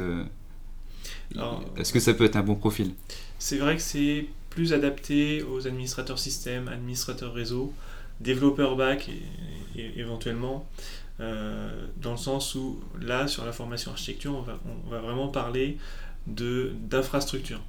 est-ce 1.78 1.94
que 1.94 2.00
ça 2.00 2.14
peut 2.14 2.24
être 2.24 2.38
un 2.38 2.42
bon 2.42 2.56
profil? 2.56 2.94
C'est 3.38 3.58
vrai 3.58 3.76
que 3.76 3.82
c'est 3.82 4.26
plus 4.50 4.74
adapté 4.74 5.44
aux 5.44 5.68
administrateurs 5.68 6.18
système, 6.18 6.68
administrateurs 6.68 7.34
réseau, 7.34 7.74
développeurs 8.22 8.76
bac 8.76 9.12
éventuellement. 9.76 10.68
Euh, 11.20 11.88
dans 11.98 12.12
le 12.12 12.18
sens 12.18 12.54
où 12.56 12.80
là, 13.02 13.28
sur 13.28 13.46
la 13.46 13.52
formation 13.52 13.92
architecture, 13.92 14.36
on 14.36 14.42
va, 14.42 14.60
on 14.86 14.90
va 14.90 15.00
vraiment 15.00 15.30
parler 15.30 15.78
d'infrastructure. 16.28 17.62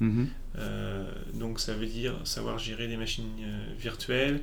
Mhm. 0.00 0.28
Euh, 0.58 1.10
donc 1.34 1.60
ça 1.60 1.74
veut 1.74 1.86
dire 1.86 2.14
savoir 2.24 2.58
gérer 2.58 2.88
des 2.88 2.96
machines 2.96 3.24
euh, 3.40 3.66
virtuelles, 3.78 4.40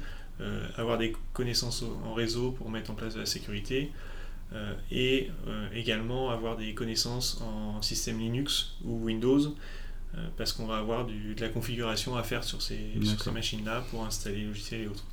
avoir 0.75 0.97
des 0.97 1.15
connaissances 1.31 1.85
en 2.03 2.13
réseau 2.13 2.51
pour 2.51 2.69
mettre 2.69 2.91
en 2.91 2.95
place 2.95 3.13
de 3.13 3.19
la 3.19 3.25
sécurité, 3.25 3.91
et 4.91 5.29
également 5.73 6.31
avoir 6.31 6.57
des 6.57 6.73
connaissances 6.73 7.39
en 7.41 7.81
système 7.81 8.19
Linux 8.19 8.73
ou 8.83 9.05
Windows, 9.05 9.55
parce 10.35 10.51
qu'on 10.51 10.65
va 10.65 10.77
avoir 10.77 11.05
de 11.05 11.39
la 11.39 11.47
configuration 11.47 12.17
à 12.17 12.23
faire 12.23 12.43
sur 12.43 12.61
ces, 12.61 12.79
sur 13.03 13.21
ces 13.21 13.31
machines-là 13.31 13.85
pour 13.89 14.03
installer 14.03 14.37
les 14.37 14.45
logiciels 14.45 14.81
et 14.81 14.87
autres. 14.87 15.05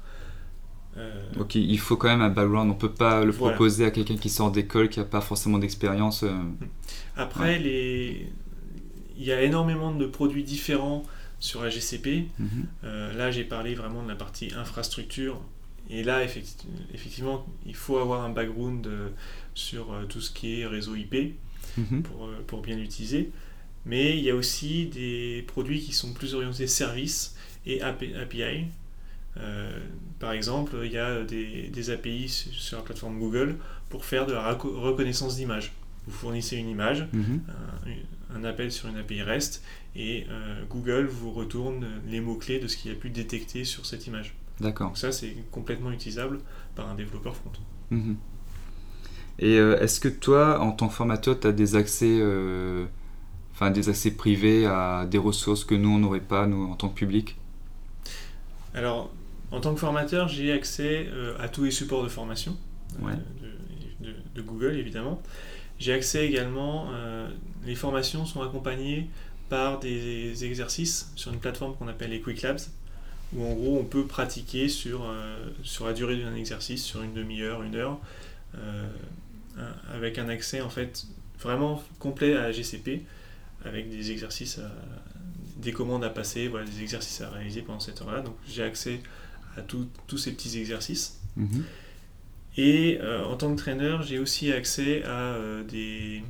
Donc 1.34 1.54
euh, 1.56 1.60
il 1.60 1.78
faut 1.78 1.96
quand 1.96 2.08
même 2.08 2.22
un 2.22 2.30
background, 2.30 2.70
on 2.70 2.74
peut 2.74 2.92
pas 2.92 3.24
le 3.24 3.32
proposer 3.32 3.84
à 3.84 3.90
quelqu'un 3.90 4.16
qui 4.16 4.28
sort 4.28 4.50
d'école, 4.50 4.88
qui 4.88 4.98
n'a 4.98 5.04
pas 5.04 5.20
forcément 5.20 5.58
d'expérience. 5.58 6.24
Euh. 6.24 6.32
Après, 7.16 7.58
les... 7.58 8.26
il 9.16 9.24
y 9.24 9.32
a 9.32 9.42
énormément 9.42 9.92
de 9.92 10.06
produits 10.06 10.44
différents 10.44 11.04
sur 11.38 11.62
la 11.62 11.70
GCP. 11.70 12.26
Mhm. 12.38 12.48
Euh, 12.84 13.12
là, 13.14 13.30
j'ai 13.30 13.44
parlé 13.44 13.74
vraiment 13.74 14.02
de 14.02 14.08
la 14.08 14.16
partie 14.16 14.52
infrastructure. 14.56 15.40
Et 15.88 16.04
là, 16.04 16.22
effectivement, 16.22 17.46
il 17.66 17.74
faut 17.74 17.98
avoir 17.98 18.22
un 18.24 18.30
background 18.30 18.88
sur 19.54 19.92
tout 20.08 20.20
ce 20.20 20.30
qui 20.30 20.60
est 20.60 20.66
réseau 20.66 20.94
IP 20.94 21.34
mhm. 21.76 22.02
pour, 22.02 22.30
pour, 22.46 22.62
bien 22.62 22.76
l'utiliser. 22.76 23.30
Mais 23.86 24.16
il 24.16 24.22
y 24.22 24.30
a 24.30 24.36
aussi 24.36 24.86
des 24.86 25.44
produits 25.48 25.80
qui 25.80 25.92
sont 25.92 26.12
plus 26.12 26.34
orientés 26.34 26.68
services 26.68 27.34
et 27.66 27.82
API. 27.82 28.66
Euh, 29.36 29.70
par 30.18 30.32
exemple, 30.32 30.76
il 30.84 30.92
y 30.92 30.98
a 30.98 31.22
des, 31.22 31.90
API 31.90 32.28
sur 32.28 32.78
la 32.78 32.82
plateforme 32.82 33.18
Google 33.18 33.56
pour 33.88 34.04
faire 34.04 34.26
de 34.26 34.32
la 34.32 34.52
reconnaissance 34.52 35.36
d'image. 35.36 35.72
vous 36.06 36.12
fournissez 36.12 36.56
une 36.56 36.68
image, 36.68 37.06
Mhm. 37.12 37.42
un, 38.32 38.36
un 38.38 38.44
appel 38.44 38.72
sur 38.72 38.88
une 38.88 38.96
API 38.96 39.22
REST, 39.22 39.62
et 39.94 40.26
euh, 40.30 40.62
Google 40.68 41.06
vous 41.06 41.30
retourne 41.30 41.86
les 42.08 42.20
mots-clés 42.20 42.58
de 42.58 42.66
ce 42.68 42.76
qu'il 42.76 42.90
a 42.90 42.94
pu 42.94 43.10
détecter 43.10 43.64
sur 43.64 43.84
cette 43.86 44.06
image. 44.06 44.34
D'accord. 44.60 44.88
Donc 44.88 44.98
ça, 44.98 45.12
c'est 45.12 45.36
complètement 45.50 45.92
utilisable 45.92 46.40
par 46.74 46.88
un 46.88 46.94
développeur 46.94 47.36
front. 47.36 47.52
Mhm. 47.90 48.16
Et 49.38 49.58
euh, 49.58 49.78
est-ce 49.80 50.00
que 50.00 50.08
toi, 50.08 50.60
en 50.60 50.72
tant 50.72 50.88
que 50.88 50.94
formateur, 50.94 51.38
tu 51.38 51.46
as 51.46 51.52
des 51.52 51.76
accès, 51.76 52.18
euh, 52.20 52.86
enfin 53.52 53.70
des 53.70 53.88
accès 53.88 54.10
privés 54.10 54.66
à 54.66 55.06
des 55.08 55.18
ressources 55.18 55.64
que 55.64 55.74
nous 55.74 55.90
on 55.90 55.98
n'aurait 55.98 56.20
pas, 56.20 56.46
nous 56.46 56.64
en 56.70 56.76
tant 56.76 56.88
que 56.88 56.94
public? 56.94 57.36
Alors, 58.74 59.12
en 59.50 59.60
tant 59.60 59.74
que 59.74 59.80
formateur, 59.80 60.28
j'ai 60.28 60.52
accès 60.52 61.06
euh, 61.12 61.36
à 61.38 61.48
tous 61.48 61.64
les 61.64 61.70
supports 61.70 62.02
de 62.02 62.08
formation 62.08 62.56
euh, 63.00 63.06
Ouais. 63.06 63.12
de, 64.00 64.06
de- 64.08 64.14
de 64.34 64.42
Google, 64.42 64.76
évidemment. 64.76 65.20
J'ai 65.78 65.92
accès 65.92 66.26
également, 66.26 66.88
euh, 66.92 67.28
les 67.64 67.74
formations 67.74 68.26
sont 68.26 68.42
accompagnées 68.42 69.08
par 69.48 69.80
des 69.80 70.44
exercices 70.44 71.10
sur 71.16 71.32
une 71.32 71.40
plateforme 71.40 71.74
qu'on 71.76 71.88
appelle 71.88 72.10
les 72.10 72.20
Quick 72.20 72.42
Labs, 72.42 72.60
où 73.34 73.44
en 73.44 73.54
gros 73.54 73.78
on 73.78 73.84
peut 73.84 74.06
pratiquer 74.06 74.68
sur, 74.68 75.04
euh, 75.04 75.36
sur 75.62 75.86
la 75.86 75.92
durée 75.92 76.16
d'un 76.22 76.34
exercice, 76.34 76.84
sur 76.84 77.02
une 77.02 77.14
demi-heure, 77.14 77.62
une 77.62 77.74
heure, 77.76 77.98
avec 79.92 80.18
un 80.18 80.28
accès 80.28 80.60
en 80.60 80.70
fait 80.70 81.06
vraiment 81.40 81.82
complet 81.98 82.34
à 82.36 82.42
la 82.42 82.52
GCP, 82.52 83.02
avec 83.64 83.90
des 83.90 84.10
exercices, 84.10 84.58
à- 84.58 84.70
des 85.56 85.72
commandes 85.72 86.04
à 86.04 86.10
passer, 86.10 86.48
voilà, 86.48 86.64
des 86.66 86.80
exercices 86.82 87.20
à 87.20 87.28
réaliser 87.30 87.62
pendant 87.62 87.80
cette 87.80 88.00
heure-là. 88.00 88.20
Donc 88.20 88.34
j'ai 88.48 88.62
accès 88.62 89.00
à 89.56 89.62
tout- 89.62 89.88
tous 90.06 90.18
ces 90.18 90.32
petits 90.32 90.58
exercices. 90.58 91.18
Mhm. 91.36 91.64
Et 92.56 92.98
euh, 93.00 93.24
en 93.24 93.36
tant 93.36 93.50
que 93.54 93.58
trainer, 93.58 93.98
j'ai 94.06 94.18
aussi 94.18 94.52
accès 94.52 95.02
à 95.04 95.10
euh, 95.34 95.62
des, 95.64 96.22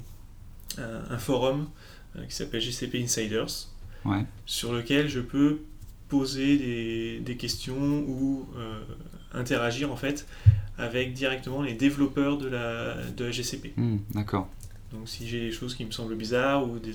un, 0.79 1.15
un 1.15 1.19
forum 1.19 1.69
euh, 2.17 2.25
qui 2.27 2.35
s'appelle 2.35 2.61
GCP 2.61 3.03
Insiders, 3.03 3.69
Ouais. 4.05 4.25
sur 4.47 4.73
lequel 4.73 5.09
je 5.09 5.21
peux 5.21 5.61
poser 6.09 6.57
des, 6.57 7.21
des 7.21 7.37
questions 7.37 8.01
ou 8.09 8.49
interagir 9.33 9.93
en 9.93 9.97
fait 9.97 10.27
avec 10.79 11.13
directement 11.13 11.63
les 11.63 11.75
développeurs 11.75 12.39
de 12.39 12.49
la, 12.49 12.95
de 13.17 13.25
la 13.27 13.31
GCP. 13.31 13.73
Hmm, 13.77 13.99
D'accord. 14.15 14.49
Donc 14.93 15.09
si 15.09 15.29
j'ai 15.29 15.41
des 15.41 15.53
choses 15.53 15.75
qui 15.75 15.85
me 15.85 15.91
semblent 15.93 16.17
bizarres 16.17 16.69
ou 16.69 16.79
des, 16.79 16.95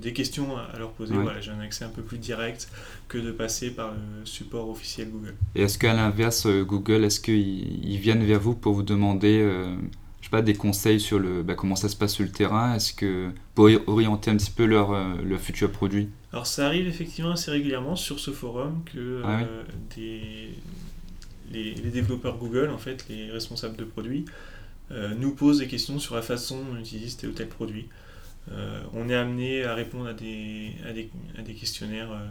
des 0.00 0.12
questions 0.12 0.56
à 0.56 0.78
leur 0.78 0.92
poser, 0.92 1.14
Ouais. 1.14 1.22
voilà, 1.22 1.40
j'ai 1.40 1.50
un 1.50 1.60
accès 1.60 1.84
un 1.84 1.88
peu 1.90 2.02
plus 2.02 2.18
direct 2.18 2.68
que 3.08 3.18
de 3.18 3.32
passer 3.32 3.70
par 3.70 3.92
le 3.92 4.24
support 4.26 4.68
officiel 4.70 5.10
Google. 5.10 5.34
Et 5.54 5.62
est-ce 5.62 5.78
qu'à 5.78 5.94
l'inverse, 5.94 6.46
euh, 6.46 6.64
Google, 6.64 7.04
est-ce 7.04 7.20
qu'ils 7.20 7.84
ils 7.84 7.98
viennent 7.98 8.24
vers 8.24 8.40
vous 8.40 8.54
pour 8.54 8.74
vous 8.74 8.82
demander, 8.82 9.40
euh, 9.40 9.74
je 10.20 10.26
sais 10.26 10.30
pas, 10.30 10.42
des 10.42 10.54
conseils 10.54 11.00
sur 11.00 11.18
le, 11.18 11.42
bah, 11.42 11.54
comment 11.54 11.76
ça 11.76 11.88
se 11.88 11.96
passe 11.96 12.14
sur 12.14 12.24
le 12.24 12.30
terrain? 12.30 12.74
Est-ce 12.74 12.92
que 12.94 13.30
pour 13.54 13.68
orienter 13.86 14.30
un 14.30 14.36
petit 14.36 14.50
peu 14.50 14.64
leur, 14.64 14.92
euh, 14.92 15.14
leur 15.24 15.40
futur 15.40 15.70
produit? 15.70 16.08
Alors 16.32 16.46
ça 16.46 16.66
arrive 16.66 16.86
effectivement 16.86 17.32
assez 17.32 17.50
régulièrement 17.50 17.94
sur 17.96 18.18
ce 18.18 18.30
forum 18.30 18.82
que 18.86 19.22
Ah 19.24 19.40
des, 19.94 20.54
les, 21.50 21.74
les 21.74 21.90
développeurs 21.90 22.38
Google, 22.38 22.70
en 22.70 22.78
fait, 22.78 23.04
les 23.08 23.30
responsables 23.30 23.76
de 23.76 23.84
produits, 23.84 24.24
euh, 24.90 25.14
nous 25.14 25.34
posent 25.34 25.58
des 25.58 25.68
questions 25.68 25.98
sur 25.98 26.14
la 26.14 26.22
façon 26.22 26.58
dont 26.58 26.76
on 26.76 26.80
utilise 26.80 27.16
tel 27.16 27.30
ou 27.30 27.32
tel 27.32 27.48
produit. 27.48 27.86
Euh, 28.50 28.82
on 28.92 29.08
est 29.08 29.14
amené 29.14 29.64
à 29.64 29.74
répondre 29.74 30.06
à 30.08 30.12
des, 30.14 30.72
à 30.88 30.92
des, 30.92 31.08
à 31.38 31.42
des 31.42 31.54
questionnaires 31.54 32.10
euh, 32.10 32.26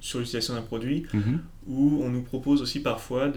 sur, 0.00 0.18
l'utilisation 0.18 0.54
d'un 0.54 0.62
produit, 0.62 1.06
Mhm. 1.14 1.40
où 1.68 2.00
on 2.02 2.10
nous 2.10 2.22
propose 2.22 2.60
aussi 2.62 2.80
parfois 2.80 3.28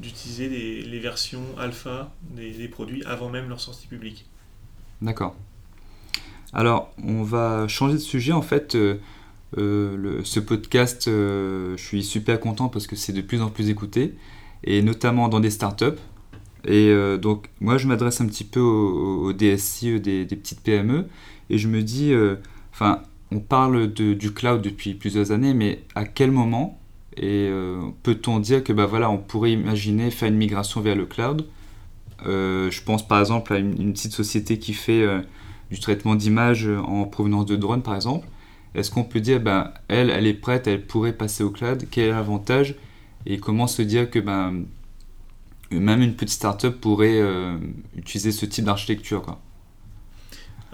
d'utiliser 0.00 0.48
les 0.82 0.98
versions 1.00 1.42
alpha 1.58 2.12
des, 2.36 2.52
des 2.52 2.68
produits 2.68 3.02
avant 3.04 3.28
même 3.28 3.48
leur 3.48 3.60
sortie 3.60 3.88
publique. 3.88 4.26
D'accord. 5.00 5.34
Alors, 6.52 6.92
on 7.02 7.22
va 7.24 7.66
changer 7.66 7.94
de 7.94 7.98
sujet. 7.98 8.32
En 8.32 8.42
fait, 8.42 8.74
euh, 8.74 8.98
euh, 9.58 9.96
le- 9.96 10.24
ce 10.24 10.38
podcast, 10.38 11.08
euh, 11.08 11.76
je 11.76 11.82
suis 11.82 12.04
super 12.04 12.38
content 12.38 12.68
parce 12.68 12.86
que 12.86 12.94
c'est 12.94 13.12
de 13.12 13.22
plus 13.22 13.40
en 13.42 13.50
plus 13.50 13.70
écouté, 13.70 14.14
et 14.64 14.82
notamment 14.82 15.28
dans 15.28 15.40
des 15.40 15.50
startups. 15.50 15.98
Et 16.64 16.88
euh, 16.88 17.18
donc, 17.18 17.48
moi, 17.60 17.78
je 17.78 17.86
m'adresse 17.88 18.20
un 18.20 18.26
petit 18.26 18.44
peu 18.44 18.60
aux, 18.60 19.24
aux 19.24 19.32
DSI 19.32 19.92
euh, 19.92 19.98
des, 19.98 20.24
petites 20.26 20.60
PME, 20.60 21.06
et 21.50 21.58
je 21.58 21.68
me 21.68 21.82
dis, 21.82 22.12
euh, 22.12 22.36
enfin, 22.72 23.02
on 23.30 23.40
parle 23.40 23.92
du 23.92 24.32
cloud 24.32 24.62
depuis 24.62 24.94
plusieurs 24.94 25.32
années, 25.32 25.54
mais 25.54 25.82
à 25.94 26.04
quel 26.04 26.30
moment 26.30 26.78
et 27.18 27.50
peut-on 28.02 28.38
dire 28.38 28.64
que 28.64 28.72
bah 28.72 28.86
voilà, 28.86 29.10
on 29.10 29.18
pourrait 29.18 29.52
imaginer 29.52 30.10
faire 30.10 30.28
une 30.28 30.36
migration 30.36 30.80
vers 30.80 30.96
le 30.96 31.04
cloud? 31.04 31.46
Je 32.24 32.82
pense 32.84 33.06
par 33.06 33.20
exemple 33.20 33.52
à 33.52 33.58
une, 33.58 33.78
une 33.80 33.92
petite 33.92 34.12
société 34.12 34.58
qui 34.58 34.72
fait 34.72 35.06
du 35.70 35.78
traitement 35.78 36.14
d'images 36.14 36.68
en 36.68 37.04
provenance 37.04 37.46
de 37.46 37.56
drones 37.56 37.82
par 37.82 37.94
exemple. 37.94 38.26
Est-ce 38.74 38.90
qu'on 38.90 39.04
peut 39.04 39.20
dire, 39.20 39.40
ben, 39.40 39.72
elle, 39.88 40.10
elle 40.10 40.26
est 40.26 40.34
prête, 40.34 40.66
elle 40.66 40.86
pourrait 40.86 41.12
passer 41.12 41.44
au 41.44 41.50
cloud, 41.50 41.86
quel 41.90 42.08
est 42.08 42.10
l'avantage? 42.10 42.74
Et 43.26 43.38
comment 43.38 43.66
se 43.66 43.82
dire 43.82 44.10
que 44.10 44.18
ben, 44.18 44.64
même 45.74 46.02
une 46.02 46.14
petite 46.14 46.34
startup 46.34 46.80
pourrait 46.80 47.20
euh, 47.20 47.58
utiliser 47.96 48.32
ce 48.32 48.46
type 48.46 48.64
d'architecture 48.64 49.38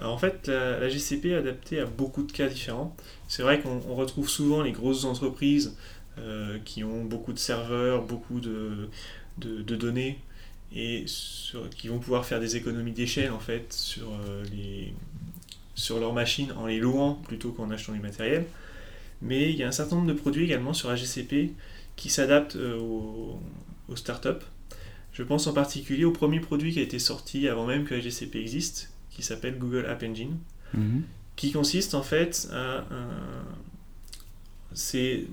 en 0.01 0.17
fait, 0.17 0.47
la, 0.47 0.87
GCP 0.87 1.31
est 1.31 1.35
adaptée 1.35 1.79
à 1.79 1.85
beaucoup 1.85 2.23
de 2.23 2.31
cas 2.31 2.47
différents. 2.47 2.95
C'est 3.27 3.43
vrai 3.43 3.59
qu'on 3.59 3.81
on 3.89 3.95
retrouve 3.95 4.29
souvent 4.29 4.61
les 4.61 4.71
grosses 4.71 5.03
entreprises 5.03 5.75
euh, 6.17 6.57
qui 6.63 6.83
ont 6.83 7.03
beaucoup 7.03 7.33
de 7.33 7.39
serveurs, 7.39 8.03
beaucoup 8.03 8.39
de, 8.39 8.89
données 9.37 10.19
et 10.73 11.05
qui 11.75 11.87
vont 11.87 11.99
pouvoir 11.99 12.25
faire 12.25 12.39
des 12.39 12.55
économies 12.55 12.91
d'échelle 12.91 13.31
en 13.31 13.39
fait 13.39 13.73
sur, 13.73 14.07
euh, 14.13 14.43
sur 15.75 15.99
leurs 15.99 16.13
machines 16.13 16.51
en 16.53 16.67
les 16.67 16.79
louant 16.79 17.15
plutôt 17.15 17.51
qu'en 17.51 17.69
achetant 17.71 17.93
du 17.93 17.99
matériel. 17.99 18.45
Mais 19.21 19.49
il 19.49 19.57
y 19.57 19.63
a 19.63 19.67
un 19.67 19.71
certain 19.71 19.97
nombre 19.97 20.07
de 20.07 20.13
produits 20.13 20.45
également 20.45 20.73
sur 20.73 20.89
la 20.89 20.95
GCP 20.95 21.53
qui 21.95 22.09
s'adaptent 22.09 22.55
aux, 22.55 23.37
aux 23.89 23.95
startups. 23.95 24.45
Je 25.19 25.23
pense 25.23 25.45
en 25.47 25.53
particulier 25.53 26.05
au 26.05 26.11
premier 26.11 26.39
produit 26.39 26.71
qui 26.71 26.79
a 26.79 26.81
été 26.81 26.97
sorti 26.97 27.47
avant 27.49 27.67
même 27.67 27.83
que 27.83 27.93
la 27.93 27.99
GCP 27.99 28.37
existe, 28.39 28.91
qui 29.11 29.21
s'appelle 29.21 29.59
Google 29.59 29.85
App 29.85 30.01
Engine, 30.01 30.37
Mhm. 30.73 31.03
qui 31.35 31.51
consiste 31.51 31.93
en 31.93 32.03
fait 32.03 32.47
à 32.53 32.85
un... 32.89 33.43
C'est 34.73 35.25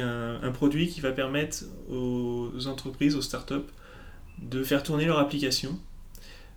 un, 0.00 0.40
un 0.42 0.50
produit 0.52 0.88
qui 0.88 1.00
va 1.00 1.12
permettre 1.12 1.64
aux 1.90 2.50
entreprises, 2.66 3.16
aux 3.16 3.22
startups, 3.22 3.66
de 4.42 4.62
faire 4.62 4.82
tourner 4.82 5.04
leur 5.06 5.18
application 5.18 5.78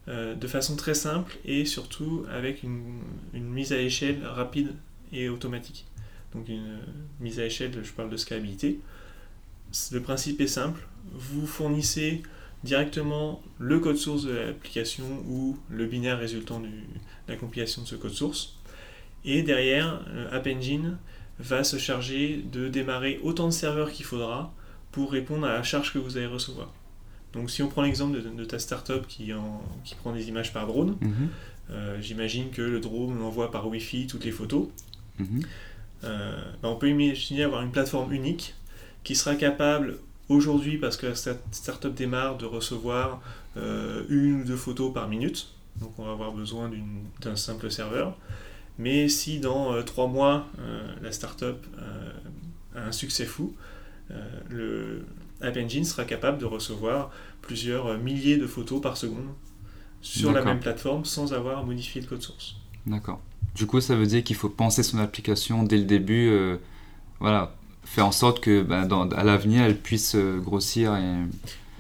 euh, 0.08 0.34
de 0.36 0.48
façon 0.48 0.76
très 0.76 0.94
simple 0.94 1.38
et 1.46 1.66
surtout 1.66 2.26
avec 2.32 2.64
une, 2.64 3.00
une 3.34 3.50
mise 3.50 3.74
à 3.74 3.80
échelle 3.82 4.26
rapide 4.26 4.74
et 5.12 5.30
automatique. 5.30 5.86
Donc 6.34 6.48
une 6.50 6.80
mise 7.20 7.40
à 7.40 7.46
échelle, 7.46 7.72
je 7.84 7.92
parle 7.92 8.10
de 8.10 8.18
scalabilité. 8.18 8.80
Le 9.92 10.02
principe 10.02 10.40
est 10.42 10.48
simple, 10.48 10.88
vous 11.14 11.46
fournissez 11.48 12.24
directement 12.64 13.42
le 13.60 13.80
code 13.80 13.98
source 13.98 14.24
de 14.24 14.32
l'application 14.34 15.06
ou 15.28 15.58
le 15.70 15.86
binaire 15.86 16.18
résultant 16.20 16.60
du- 16.60 16.70
de 16.70 16.74
la 17.28 17.36
compilation 17.36 17.82
de 17.84 17.88
ce 17.88 17.96
code 17.96 18.14
source. 18.14 18.56
Et 19.26 19.44
derrière, 19.44 20.02
euh, 20.10 20.36
App 20.36 20.48
Engine 20.48 20.98
va 21.40 21.64
se 21.64 21.78
charger 21.78 22.44
de 22.52 22.68
démarrer 22.68 23.20
autant 23.24 23.46
de 23.48 23.52
serveurs 23.52 23.92
qu'il 23.92 24.06
faudra 24.06 24.54
pour 24.92 25.12
répondre 25.12 25.46
à 25.46 25.54
la 25.54 25.64
charge 25.64 25.94
que 25.94 26.00
vous 26.00 26.18
allez 26.18 26.26
recevoir. 26.26 26.74
Donc 27.34 27.52
si 27.52 27.62
on 27.62 27.68
prend 27.68 27.84
l'exemple 27.84 28.22
de, 28.22 28.28
de 28.30 28.46
ta 28.46 28.58
startup 28.58 29.06
qui, 29.08 29.34
en- 29.34 29.62
qui 29.84 29.94
prend 29.96 30.14
des 30.14 30.28
images 30.30 30.52
par 30.54 30.66
drone, 30.66 30.98
Mhm. 31.02 31.30
euh, 31.72 32.02
j'imagine 32.02 32.50
que 32.50 32.62
le 32.62 32.80
drone 32.80 33.22
envoie 33.22 33.52
par 33.52 33.68
Wi-Fi 33.68 34.08
toutes 34.08 34.26
les 34.26 34.32
photos. 34.32 34.68
Mhm. 35.20 35.42
Euh, 36.04 36.42
ben, 36.62 36.70
on 36.70 36.76
peut 36.76 36.90
imaginer 36.90 37.44
avoir 37.44 37.62
une 37.62 37.72
plateforme 37.72 38.14
unique 38.14 38.56
qui 39.04 39.16
sera 39.16 39.36
capable 39.36 39.98
aujourd'hui, 40.30 40.78
parce 40.78 40.98
que 40.98 41.08
la 41.08 41.14
sta- 41.14 41.38
startup 41.52 41.94
démarre, 41.94 42.38
de 42.38 42.46
recevoir 42.46 43.22
euh, 43.56 44.04
une 44.10 44.42
ou 44.42 44.44
deux 44.44 44.56
photos 44.56 44.94
par 44.94 45.08
minute. 45.08 45.50
Donc 45.80 45.98
on 46.00 46.06
va 46.06 46.12
avoir 46.12 46.32
besoin 46.32 46.72
d'un 47.22 47.36
simple 47.36 47.70
serveur. 47.70 48.18
Mais 48.80 49.10
si 49.10 49.40
dans 49.40 49.74
euh, 49.74 49.84
trois 49.84 50.08
mois, 50.08 50.48
euh, 50.60 50.94
la 51.02 51.12
startup 51.12 51.66
a 52.76 52.88
un 52.88 52.92
succès 52.92 53.26
fou, 53.26 53.54
le 54.50 55.06
App 55.42 55.58
Engine 55.58 55.84
sera 55.84 56.06
capable 56.06 56.38
de 56.38 56.46
recevoir 56.46 57.12
plusieurs 57.42 57.98
milliers 57.98 58.38
de 58.38 58.48
photos 58.48 58.82
par 58.82 58.96
seconde 58.98 59.28
sur 60.02 60.32
la 60.32 60.44
même 60.44 60.60
plateforme 60.60 61.04
sans 61.04 61.34
avoir 61.34 61.60
à 61.60 61.64
modifier 61.64 62.02
le 62.02 62.08
code 62.08 62.22
source. 62.22 62.56
D'accord. 62.86 63.20
Du 63.56 63.66
coup, 63.66 63.82
ça 63.82 63.96
veut 63.96 64.06
dire 64.06 64.24
qu'il 64.24 64.36
faut 64.36 64.50
penser 64.50 64.84
son 64.84 65.00
application 65.00 65.64
dès 65.64 65.78
le 65.78 65.84
début, 65.86 66.32
voilà, 67.20 67.57
faire 67.92 68.06
en 68.08 68.12
sorte 68.12 68.40
que 68.42 68.62
dans- 68.86 69.10
à 69.10 69.24
l'avenir, 69.24 69.64
elle 69.64 69.78
puisse 69.78 70.16
euh, 70.16 70.38
grossir 70.40 70.96
et... 70.96 71.16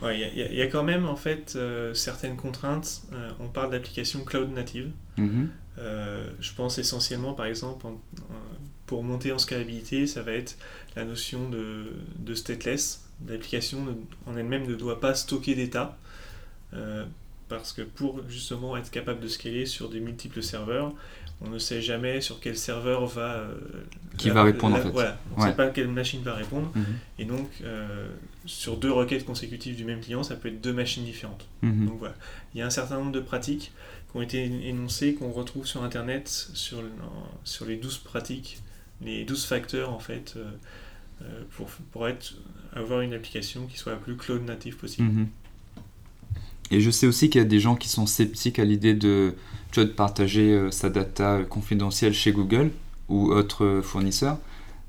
Il 0.03 0.19
y, 0.19 0.23
a- 0.23 0.51
y 0.51 0.65
y 0.65 0.69
quand 0.69 0.83
même 0.83 1.05
en 1.07 1.15
fait 1.15 1.53
euh, 1.55 1.93
certaines 1.95 2.35
contraintes. 2.37 3.01
Euh, 3.13 3.31
on 3.39 3.47
parle 3.47 3.71
d'applications 3.71 4.23
cloud 4.23 4.51
native. 4.51 4.91
Mhm. 5.17 5.49
Euh, 5.79 6.27
je 6.39 6.53
pense 6.53 6.77
essentiellement, 6.77 7.33
par 7.33 7.47
exemple, 7.47 7.85
en- 7.87 7.89
en- 7.91 8.57
pour 8.85 9.03
monter 9.03 9.31
en 9.31 9.39
scalabilité, 9.39 10.05
ça 10.07 10.21
va 10.21 10.33
être 10.33 10.57
la 10.95 11.03
notion 11.03 11.49
de, 11.49 11.85
de 12.19 12.33
stateless. 12.35 13.05
L'application 13.27 13.79
en 14.27 14.37
elle-même 14.37 14.67
ne 14.67 14.75
doit 14.75 14.99
pas 14.99 15.13
stocker 15.15 15.55
d'état. 15.55 15.97
Parce 17.49 17.71
que 17.71 17.81
pour 17.81 18.19
justement 18.27 18.75
être 18.75 18.91
capable 18.91 19.21
de 19.21 19.27
scaler 19.29 19.65
sur 19.65 19.89
des 19.89 20.01
multiples 20.01 20.43
serveurs, 20.43 20.93
on 21.41 21.49
ne 21.49 21.59
sait 21.59 21.81
jamais 21.81 22.19
sur 22.21 22.39
quel 22.39 22.57
serveur 22.57 23.05
va. 23.05 23.35
Euh, 23.35 23.55
Qui 24.17 24.29
va 24.29 24.43
répondre 24.43 24.77
en 24.77 24.81
fait. 24.81 24.89
Voilà, 24.89 25.17
on 25.35 25.41
ne 25.41 25.47
sait 25.47 25.55
pas 25.55 25.67
quelle 25.67 25.87
machine 25.87 26.21
va 26.23 26.33
répondre. 26.33 26.71
Mhm. 26.75 26.85
Et 27.19 27.25
donc, 27.25 27.49
euh, 27.63 28.09
sur 28.45 28.77
deux 28.77 28.91
requêtes 28.91 29.25
consécutives 29.25 29.75
du 29.75 29.85
même 29.85 29.99
client, 29.99 30.23
ça 30.23 30.35
peut 30.35 30.49
être 30.49 30.61
deux 30.61 30.73
machines 30.73 31.03
différentes. 31.03 31.47
Mhm. 31.61 31.87
Donc 31.87 31.99
voilà. 31.99 32.15
Il 32.53 32.59
y 32.59 32.61
a 32.61 32.65
un 32.65 32.71
certain 32.71 32.97
nombre 32.97 33.11
de 33.11 33.19
pratiques 33.19 33.71
qui 34.11 34.17
ont 34.17 34.21
été 34.21 34.43
énoncées, 34.67 35.13
qu'on 35.13 35.31
retrouve 35.31 35.67
sur 35.67 35.83
Internet, 35.83 36.27
sur, 36.27 36.81
sur 37.43 37.65
les 37.65 37.75
12 37.75 37.99
pratiques, 37.99 38.59
les 39.01 39.23
12 39.23 39.45
facteurs 39.45 39.93
en 39.93 39.99
fait, 39.99 40.35
euh, 40.37 41.25
pour, 41.51 41.67
pour 41.91 42.07
être, 42.07 42.35
avoir 42.73 43.01
une 43.01 43.13
application 43.13 43.67
qui 43.67 43.77
soit 43.77 43.91
la 43.91 43.99
plus 43.99 44.15
cloud 44.15 44.43
native 44.43 44.77
possible. 44.77 45.09
Mhm. 45.09 45.27
Et 46.71 46.81
je 46.81 46.89
sais 46.89 47.05
aussi 47.05 47.29
qu'il 47.29 47.39
y 47.39 47.43
a 47.43 47.47
des 47.47 47.59
gens 47.59 47.75
qui 47.75 47.89
sont 47.89 48.07
sceptiques 48.07 48.59
à 48.59 48.65
l'idée 48.65 48.93
de, 48.93 49.35
de 49.75 49.83
partager 49.85 50.51
euh, 50.51 50.71
sa 50.71 50.89
data 50.89 51.43
confidentielle 51.43 52.13
chez 52.13 52.31
Google 52.31 52.71
ou 53.09 53.31
fournisseurs. 53.83 54.37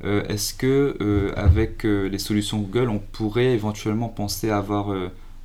Euh, 0.05 0.25
est-ce 0.29 0.55
que 0.55 0.97
euh, 1.01 1.33
avec 1.37 1.85
les 1.85 2.19
solutions 2.19 2.59
Google, 2.59 2.89
on 2.89 2.99
pourrait 2.99 3.53
éventuellement 3.53 4.09
penser 4.09 4.51
à 4.51 4.59
avoir 4.59 4.95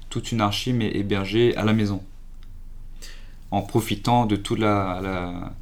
toute 0.09 0.31
une 0.31 0.41
archi 0.41 0.73
mais 0.73 0.89
hébergée 0.95 1.55
à 1.55 1.65
la 1.65 1.73
maison, 1.73 2.01
en 3.51 3.61
profitant 3.61 4.25
de 4.25 4.35
toute 4.35 4.59
la, 4.59 5.53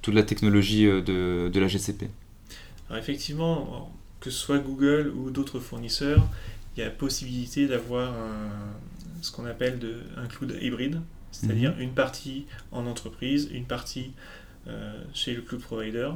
toute 0.00 0.14
la 0.14 0.22
technologie 0.22 0.84
de, 0.84 1.50
de 1.52 1.60
la 1.60 1.68
GCP 1.68 2.08
effectivement, 2.96 3.90
que 4.20 4.30
ce 4.30 4.38
soit 4.38 4.58
Google 4.58 5.12
ou 5.16 5.30
d'autres 5.30 5.58
fournisseurs, 5.58 6.24
il 6.76 6.80
y 6.80 6.86
a 6.86 6.90
possibilité 6.90 7.66
d'avoir 7.66 8.14
ce 9.20 9.32
qu'on 9.32 9.46
appelle 9.46 9.78
de, 9.78 9.96
un 10.16 10.26
cloud 10.26 10.56
hybride, 10.60 11.00
c'est-à-dire 11.34 11.74
mhm. 11.74 11.82
une 11.82 11.94
partie 11.94 12.46
en 12.70 12.86
entreprise, 12.86 13.48
une 13.52 13.64
partie 13.64 14.12
euh, 14.68 15.02
chez 15.12 15.34
le 15.34 15.42
cloud 15.42 15.60
provider. 15.60 16.10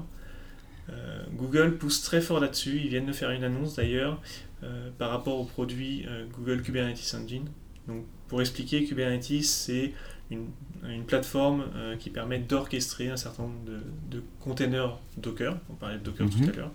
Euh, 0.91 1.23
Google 1.35 1.77
pousse 1.77 2.03
très 2.03 2.21
fort 2.21 2.41
là-dessus, 2.41 2.81
ils 2.83 2.89
viennent 2.89 3.07
de 3.07 3.13
faire 3.13 3.31
une 3.31 3.45
annonce 3.45 3.75
d'ailleurs 3.77 4.23
euh, 4.63 4.91
par 4.97 5.11
rapport 5.11 5.39
au 5.39 5.45
produit 5.45 6.07
Google 6.37 6.63
Kubernetes 6.63 7.15
Engine. 7.15 7.47
Donc, 7.89 8.05
pour 8.29 8.41
expliquer, 8.41 8.85
Kubernetes, 8.85 9.43
c'est 9.43 9.93
une, 10.31 10.47
une, 10.87 11.05
plateforme 11.05 11.65
qui 11.99 12.11
permet 12.11 12.39
d'orchestrer 12.39 13.09
un 13.09 13.17
certain 13.17 13.45
nombre 13.45 13.65
de, 13.65 13.81
de, 14.11 14.23
containers 14.41 14.99
Docker, 15.17 15.59
on 15.71 15.75
parlait 15.75 15.99
de 15.99 16.05
Docker 16.05 16.29
tout 16.29 16.39
mhm. 16.39 16.51
à 16.51 16.53
l'heure. 16.53 16.73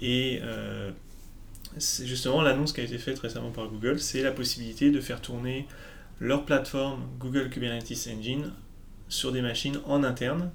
Et 0.00 0.40
c'est 1.78 2.06
justement 2.06 2.40
l'annonce 2.40 2.72
qui 2.72 2.80
a 2.80 2.84
été 2.84 2.98
faite 2.98 3.18
récemment 3.18 3.50
par 3.50 3.68
Google, 3.68 3.98
c'est 3.98 4.22
la 4.22 4.32
possibilité 4.32 4.90
de 4.90 5.00
faire 5.00 5.20
tourner 5.20 5.66
leur 6.20 6.44
plateforme 6.44 7.02
Google 7.18 7.50
Kubernetes 7.50 8.08
Engine 8.08 8.52
sur 9.08 9.32
des 9.32 9.42
machines 9.42 9.78
en 9.86 10.02
interne. 10.02 10.50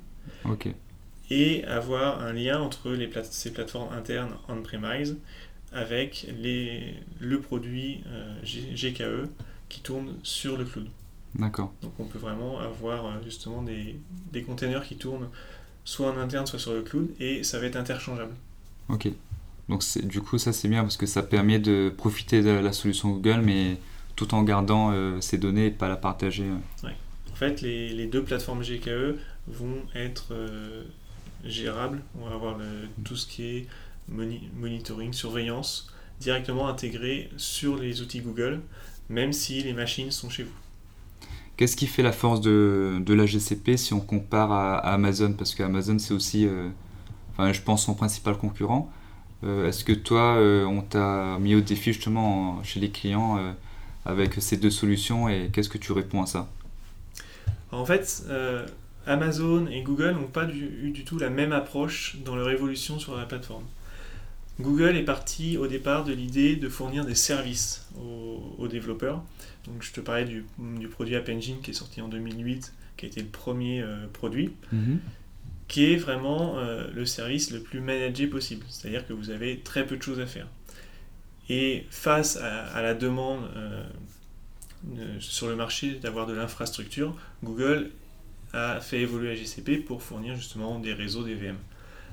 Et 1.30 1.64
avoir 1.66 2.22
un 2.22 2.34
lien 2.34 2.60
entre 2.60 2.92
les 2.92 3.10
ces 3.24 3.54
plateformes 3.54 3.94
internes 3.94 4.34
on-premise 4.50 5.18
avec 5.72 6.28
les, 6.38 6.96
le 7.20 7.40
produit 7.40 8.04
euh, 8.08 8.42
GKE 8.44 9.30
qui 9.70 9.80
tourne 9.82 10.16
sur 10.24 10.58
le 10.58 10.66
cloud. 10.66 10.88
D'accord. 11.36 11.74
Donc 11.82 11.94
on 12.00 12.04
peut 12.04 12.20
vraiment 12.20 12.60
avoir 12.60 13.06
euh, 13.06 13.10
justement 13.24 13.62
des, 13.62 13.96
des 14.34 14.44
containers 14.44 14.84
qui 14.84 14.98
tournent 14.98 15.30
soit 15.86 16.12
en 16.12 16.18
interne, 16.18 16.46
soit 16.46 16.60
sur 16.60 16.74
le 16.74 16.82
cloud, 16.82 17.10
et 17.20 17.44
ça 17.44 17.60
va 17.60 17.68
être 17.68 17.78
interchangeable. 17.78 18.34
Ok. 18.90 19.08
Donc 19.70 19.84
du 20.04 20.22
coup, 20.22 20.38
ça 20.38 20.52
c'est 20.52 20.68
bien 20.68 20.82
parce 20.82 20.98
que 20.98 21.06
ça 21.06 21.24
permet 21.24 21.60
de 21.60 21.94
profiter 21.96 22.42
de 22.42 22.50
la 22.50 22.74
solution 22.74 23.12
Google, 23.12 23.42
mais 23.42 23.78
tout 24.16 24.34
en 24.34 24.44
gardant 24.44 24.92
euh, 24.92 25.20
ces 25.22 25.38
données 25.38 25.68
et 25.68 25.72
pas 25.72 25.88
la 25.88 25.96
partager. 25.96 26.46
Euh. 26.46 26.90
En 27.32 27.36
fait, 27.36 27.62
les, 27.62 27.90
les, 27.90 28.08
deux 28.08 28.24
plateformes 28.24 28.62
GKE 28.62 29.18
vont 29.48 29.78
être 29.96 30.28
euh, 30.32 30.84
gérables. 31.44 32.02
On 32.20 32.26
va 32.26 32.36
avoir 32.36 32.58
le, 32.58 32.66
tout 33.04 33.16
ce 33.16 33.26
qui 33.26 33.44
est 33.44 33.68
monitoring, 34.56 35.14
surveillance, 35.14 35.92
directement 36.20 36.68
intégré 36.68 37.30
sur 37.38 37.78
les 37.78 38.02
outils 38.02 38.22
Google, 38.22 38.62
même 39.10 39.34
si 39.34 39.64
les 39.64 39.74
machines 39.74 40.12
sont 40.12 40.30
chez 40.30 40.44
vous. 40.44 40.52
Qu'est-ce 41.58 41.76
qui 41.76 41.88
fait 41.88 42.04
la 42.04 42.12
force 42.12 42.42
de, 42.42 42.98
de, 43.00 43.14
la 43.14 43.26
GCP 43.26 43.78
si 43.78 43.94
on 43.94 44.00
compare 44.00 44.52
à, 44.52 44.78
à 44.78 44.94
Amazon? 44.94 45.34
Parce 45.34 45.56
qu'Amazon, 45.56 46.00
c'est 46.00 46.14
aussi, 46.14 46.48
enfin, 47.32 47.52
je 47.54 47.62
pense, 47.62 47.86
son 47.86 47.94
principal 47.94 48.38
concurrent. 48.38 48.92
Euh, 49.44 49.68
est-ce 49.68 49.84
que 49.84 49.94
toi, 49.94 50.36
euh, 50.36 50.66
on 50.66 50.82
t'a 50.82 51.38
mis 51.40 51.56
au 51.56 51.62
défi 51.62 51.94
justement 51.94 52.62
chez 52.64 52.80
les 52.80 52.90
clients 52.92 53.38
euh, 53.38 53.52
avec 54.06 54.36
ces 54.36 54.58
deux 54.58 54.72
solutions 54.72 55.30
et 55.30 55.50
qu'est-ce 55.52 55.70
que 55.70 55.78
tu 55.78 55.92
réponds 55.92 56.24
à 56.24 56.26
ça 56.26 56.50
En 57.72 57.86
fait, 57.86 58.24
Amazon 59.06 59.68
et 59.68 59.82
Google 59.82 60.12
n'ont 60.12 60.28
pas 60.28 60.48
eu 60.50 60.92
du 60.92 61.04
tout 61.04 61.18
la 61.18 61.30
même 61.30 61.52
approche 61.52 62.18
dans 62.26 62.36
leur 62.36 62.50
évolution 62.50 63.00
sur 63.00 63.16
la 63.16 63.26
plateforme. 63.26 63.64
Google 64.60 64.96
est 64.96 65.04
parti 65.04 65.58
au 65.58 65.68
départ 65.68 66.04
de 66.04 66.14
l'idée 66.14 66.56
de 66.56 66.70
fournir 66.70 67.06
des 67.06 67.16
services 67.16 67.88
aux, 68.00 68.68
développeurs. 68.68 69.24
Donc 69.66 69.82
je 69.82 69.92
te 69.92 70.02
parlais 70.02 70.26
du, 70.26 70.46
produit 70.90 71.16
App 71.16 71.30
Engine 71.30 71.62
qui 71.62 71.72
est 71.72 71.76
sorti 71.76 72.02
en 72.02 72.08
2008, 72.08 72.74
qui 72.98 73.06
a 73.06 73.10
été 73.10 73.22
le 73.22 73.28
premier 73.28 73.84
produit. 74.14 74.52
Mm-hmm 74.74 74.98
qui 75.72 75.86
est 75.86 75.96
vraiment 75.96 76.58
euh, 76.58 76.86
le 76.94 77.06
service 77.06 77.50
le 77.50 77.62
plus 77.62 77.80
managé 77.80 78.28
possible. 78.28 78.66
C'est-à-dire 78.68 79.08
que 79.08 79.14
vous 79.14 79.30
avez 79.30 79.60
très 79.60 79.88
peu 79.88 79.96
de 79.96 80.04
choses 80.04 80.20
à 80.20 80.26
faire. 80.26 80.46
Et 81.52 81.86
face 81.90 82.38
à, 82.38 82.82
la 82.82 82.94
demande 82.94 83.42
euh, 83.58 83.84
sur 85.20 85.48
le 85.48 85.56
marché 85.58 85.96
d'avoir 85.96 86.26
de 86.26 86.32
l'infrastructure, 86.32 87.14
Google 87.44 87.92
a 88.54 88.80
fait 88.80 89.02
évoluer 89.02 89.28
la 89.28 89.36
GCP 89.36 89.84
pour 89.86 90.02
fournir 90.02 90.38
justement 90.38 90.80
des 90.80 90.94
réseaux 90.94 91.26
DVM. 91.26 91.58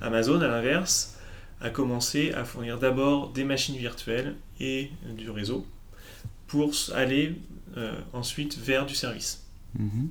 Amazon, 0.01 0.41
à 0.41 0.47
l'inverse, 0.49 1.17
a 1.61 1.69
commencé 1.69 2.33
à 2.33 2.43
fournir 2.43 2.79
d'abord 2.79 3.29
des 3.29 3.45
machines 3.45 3.77
virtuelles 3.77 4.35
et 4.59 4.91
du 5.17 5.29
réseau 5.29 5.65
pour 6.47 6.73
aller 6.93 7.37
euh, 7.77 7.93
ensuite 8.11 8.57
vers 8.57 8.85
du 8.85 8.93
service. 8.93 9.47
Mm-hmm. 9.79 10.07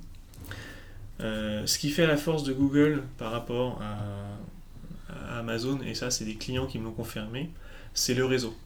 Euh, 1.20 1.66
ce 1.66 1.78
qui 1.78 1.90
fait 1.90 2.06
la 2.06 2.16
force 2.16 2.44
de 2.44 2.54
Google 2.54 3.02
par 3.18 3.30
rapport 3.30 3.82
à, 3.82 5.38
Amazon, 5.38 5.80
et 5.82 5.94
ça 5.94 6.10
c'est 6.10 6.24
des 6.24 6.36
clients 6.36 6.66
qui 6.66 6.78
me 6.78 6.84
l'ont 6.84 6.92
confirmé, 6.92 7.50
c'est 7.92 8.14
le 8.14 8.24
réseau. 8.24 8.56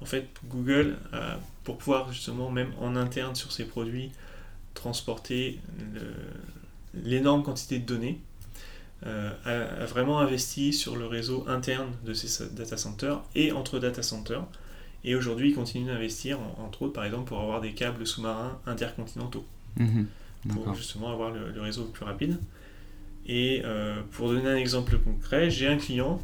En 0.00 0.06
fait, 0.06 0.28
Google, 0.48 0.96
pour 1.64 1.78
pouvoir 1.78 2.12
justement, 2.12 2.50
même 2.50 2.70
en 2.80 2.94
interne 2.94 3.34
sur 3.34 3.52
ses 3.52 3.64
produits, 3.64 4.12
transporter 4.74 5.58
l'énorme 6.94 7.42
quantité 7.42 7.78
de 7.78 7.84
données, 7.84 8.20
euh, 9.06 9.30
a, 9.44 9.86
vraiment 9.86 10.20
investi 10.20 10.72
sur 10.72 10.96
le 10.96 11.06
réseau 11.06 11.44
interne 11.48 11.90
de 12.04 12.14
ses 12.14 12.48
data 12.50 12.76
centers 12.76 13.20
et 13.34 13.52
entre 13.52 13.78
data 13.78 14.02
centers. 14.02 14.44
Et 15.04 15.14
aujourd'hui, 15.14 15.50
il 15.50 15.54
continue 15.54 15.86
d'investir, 15.86 16.38
entre 16.58 16.82
autres, 16.82 16.92
par 16.92 17.04
exemple, 17.04 17.28
pour 17.28 17.40
avoir 17.40 17.60
des 17.60 17.72
câbles 17.72 18.06
sous-marins 18.06 18.58
intercontinentaux. 18.66 19.44
Mhm 19.78 20.06
pour 20.48 20.74
justement 20.74 21.12
avoir 21.12 21.30
le, 21.30 21.60
réseau 21.60 21.84
le 21.84 21.90
plus 21.90 22.04
rapide. 22.04 22.38
Et 23.26 23.62
euh, 23.64 24.00
pour 24.12 24.28
donner 24.28 24.48
un 24.48 24.56
exemple 24.56 24.98
concret, 24.98 25.50
j'ai 25.50 25.66
un 25.66 25.76
client 25.76 26.20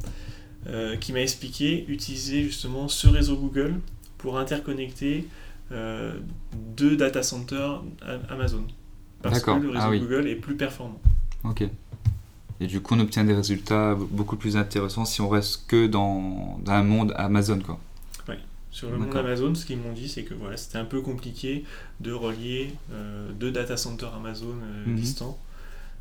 euh, 0.66 0.96
qui 0.96 1.12
m'a 1.12 1.20
expliqué 1.20 1.85
utiliser 1.88 2.42
justement 2.42 2.88
ce 2.88 3.07
réseau 3.07 3.37
Google 3.37 3.81
pour 4.18 4.38
interconnecter 4.38 5.27
euh, 5.72 6.14
deux 6.77 6.96
data 6.96 7.22
centers 7.22 7.83
Amazon. 8.29 8.64
Parce 9.22 9.40
que 9.40 9.50
le 9.50 9.70
réseau 9.70 9.88
ah 9.90 9.96
Google 9.96 10.29
est 10.29 10.37
plus 10.37 10.57
performant. 10.57 11.00
Ok. 11.44 11.64
Et 12.61 12.66
du 12.66 12.81
coup, 12.81 12.94
on 12.94 13.00
obtient 13.00 13.24
des 13.24 13.35
résultats 13.35 13.94
beaucoup 13.94 14.37
plus 14.37 14.57
intéressants 14.57 15.05
si 15.05 15.20
on 15.20 15.29
reste 15.29 15.66
que 15.66 15.87
dans, 15.87 16.59
dans 16.62 16.72
un 16.72 16.85
monde 16.85 17.12
Amazon. 17.16 17.59
Quoi. 17.59 17.79
Sur 18.74 18.90
le 18.90 18.98
monde 18.98 19.16
Amazon, 19.16 19.55
ce 19.55 19.64
qu'ils 19.64 19.79
m'ont 19.79 19.92
dit, 19.92 20.09
c'est 20.09 20.24
que 20.24 20.35
voilà, 20.35 20.57
c'était 20.57 20.79
un 20.79 20.85
peu 20.85 21.00
compliqué 21.00 21.64
de 22.00 22.11
relier 22.11 22.72
euh, 22.90 23.31
deux 23.31 23.53
data 23.53 23.77
centers 23.77 24.12
Amazon 24.12 24.57
euh, 24.61 24.88
mhm. 24.88 24.96
distants. 24.96 25.38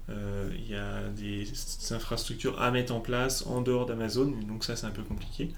Euh, 0.09 0.49
il 0.57 0.69
y 0.69 0.75
a 0.75 1.07
des, 1.09 1.47
infrastructures 1.91 2.61
à 2.61 2.71
mettre 2.71 2.93
en 2.93 2.99
place 2.99 3.45
en 3.47 3.61
dehors 3.61 3.85
d'Amazon, 3.85 4.33
donc 4.47 4.63
ça 4.63 4.75
c'est 4.75 4.85
un 4.85 4.91
peu 4.91 5.03
compliqué. 5.03 5.51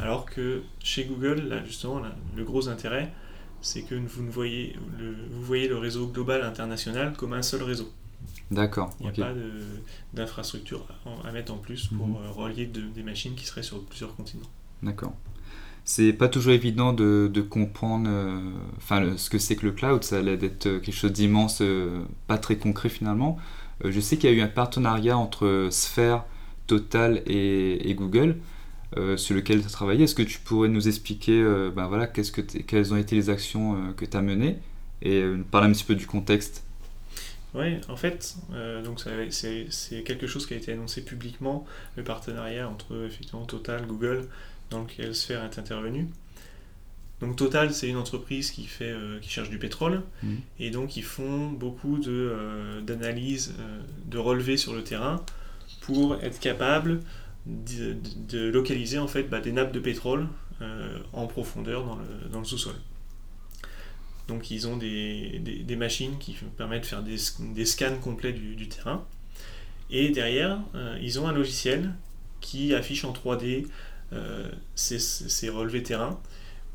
Alors 0.00 0.26
que 0.26 0.62
chez 0.82 1.04
Google, 1.04 1.48
là 1.48 1.64
justement, 1.64 2.00
le 2.36 2.44
gros 2.44 2.68
intérêt, 2.68 3.12
c'est 3.60 3.82
que 3.82 3.94
vous, 3.94 4.22
ne 4.22 4.30
voyez 4.30 4.76
le, 4.98 5.16
vous 5.30 5.42
voyez 5.42 5.68
le 5.68 5.78
réseau 5.78 6.06
global 6.06 6.42
international 6.42 7.14
comme 7.16 7.32
un 7.32 7.42
seul 7.42 7.62
réseau. 7.62 7.90
D'accord. 8.50 8.94
Il 9.00 9.04
n'y 9.04 9.08
a 9.10 9.26
pas 9.26 9.32
d'infrastructure 10.12 10.86
à, 11.24 11.32
mettre 11.32 11.52
en 11.52 11.58
plus 11.58 11.88
pour 11.88 12.06
mhm. 12.06 12.30
relier 12.30 12.66
des 12.66 13.02
machines 13.02 13.34
qui 13.34 13.46
seraient 13.46 13.62
sur 13.62 13.82
plusieurs 13.84 14.14
continents. 14.14 14.48
D'accord 14.82 15.14
c'est 15.88 16.12
pas 16.12 16.28
toujours 16.28 16.52
évident 16.52 16.92
de, 16.92 17.40
comprendre 17.48 18.10
euh, 18.10 18.50
enfin, 18.76 19.16
ce 19.16 19.30
que 19.30 19.38
c'est 19.38 19.56
que 19.56 19.64
le 19.64 19.72
cloud. 19.72 20.04
Ça 20.04 20.18
a 20.18 20.20
l'air 20.20 20.36
d'être 20.36 20.64
quelque 20.80 20.92
chose 20.92 21.14
d'immense, 21.14 21.62
euh, 21.62 22.04
pas 22.26 22.36
très 22.36 22.58
concret 22.58 22.90
finalement. 22.90 23.38
Euh, 23.84 23.92
je 23.92 24.00
sais 24.00 24.16
qu'il 24.16 24.30
y 24.30 24.32
a 24.32 24.36
eu 24.36 24.40
un 24.40 24.48
partenariat 24.48 25.16
entre 25.16 25.68
Sphere, 25.70 26.24
Total 26.66 27.22
et, 27.26 27.94
Google 27.94 28.36
sur 29.16 29.34
lequel 29.34 29.60
tu 29.60 29.66
as 29.66 29.70
travaillé. 29.70 30.04
Est-ce 30.04 30.14
que 30.14 30.22
tu 30.22 30.38
pourrais 30.38 30.68
nous 30.68 30.88
expliquer 30.88 31.42
ben 31.74 31.86
voilà, 31.86 32.06
que 32.06 32.20
quelles 32.40 32.92
ont 32.92 32.96
été 32.96 33.16
les 33.16 33.30
actions 33.30 33.92
que 33.96 34.04
tu 34.04 34.16
as 34.16 34.22
menées 34.22 34.58
et 35.02 35.22
parler 35.50 35.68
un 35.68 35.72
petit 35.72 35.84
peu 35.84 35.94
du 35.94 36.06
contexte? 36.06 36.64
Oui, 37.54 37.78
en 37.88 37.96
fait, 37.96 38.36
c'est 39.30 40.02
quelque 40.02 40.26
chose 40.26 40.46
qui 40.46 40.54
a 40.54 40.56
été 40.56 40.72
annoncé 40.72 41.02
publiquement, 41.02 41.66
le 41.96 42.04
partenariat 42.04 42.68
entre 42.68 43.06
effectivement 43.06 43.44
Total, 43.44 43.86
Google, 43.86 44.26
dans 44.70 44.82
lequel 44.82 45.14
Sphere 45.14 45.44
est 45.44 45.58
intervenu. 45.58 46.08
Donc 47.20 47.34
Total, 47.34 47.74
c'est 47.74 47.88
une 47.88 47.96
entreprise 47.96 48.50
qui, 48.52 48.64
fait, 48.66 48.90
euh, 48.90 49.18
qui 49.18 49.28
cherche 49.28 49.50
du 49.50 49.58
pétrole, 49.58 50.02
mmh. 50.22 50.34
et 50.60 50.70
donc 50.70 50.96
ils 50.96 51.02
font 51.02 51.48
beaucoup 51.48 52.00
euh, 52.06 52.80
d'analyses, 52.80 53.54
de, 53.56 53.62
euh, 53.62 53.80
de 54.06 54.18
relevés 54.18 54.56
sur 54.56 54.72
le 54.72 54.84
terrain 54.84 55.24
pour 55.80 56.14
être 56.22 56.38
capable 56.38 57.00
de, 57.46 57.96
de 58.28 58.48
localiser 58.48 58.98
en 58.98 59.08
fait 59.08 59.24
bah, 59.24 59.40
des 59.40 59.52
nappes 59.52 59.72
de 59.72 59.80
pétrole 59.80 60.28
en 61.12 61.28
profondeur 61.28 61.84
dans 61.84 61.94
le, 61.94 62.28
dans 62.32 62.40
le 62.40 62.44
sous-sol. 62.44 62.74
Donc 64.26 64.50
ils 64.50 64.66
ont 64.66 64.76
des, 64.76 65.38
des, 65.38 65.60
des, 65.60 65.76
machines 65.76 66.18
qui 66.18 66.36
permettent 66.56 66.82
de 66.82 66.86
faire 66.86 67.02
des, 67.04 67.16
des 67.54 67.64
scans 67.64 67.96
complets 68.02 68.32
du, 68.32 68.56
du, 68.56 68.68
terrain. 68.68 69.06
Et 69.88 70.10
derrière, 70.10 70.58
ils 71.00 71.20
ont 71.20 71.28
un 71.28 71.32
logiciel 71.32 71.94
qui 72.40 72.74
affiche 72.74 73.04
en 73.04 73.12
3D 73.12 73.66
ces, 74.74 74.98
ces 74.98 75.48
relevés 75.48 75.84
terrain 75.84 76.18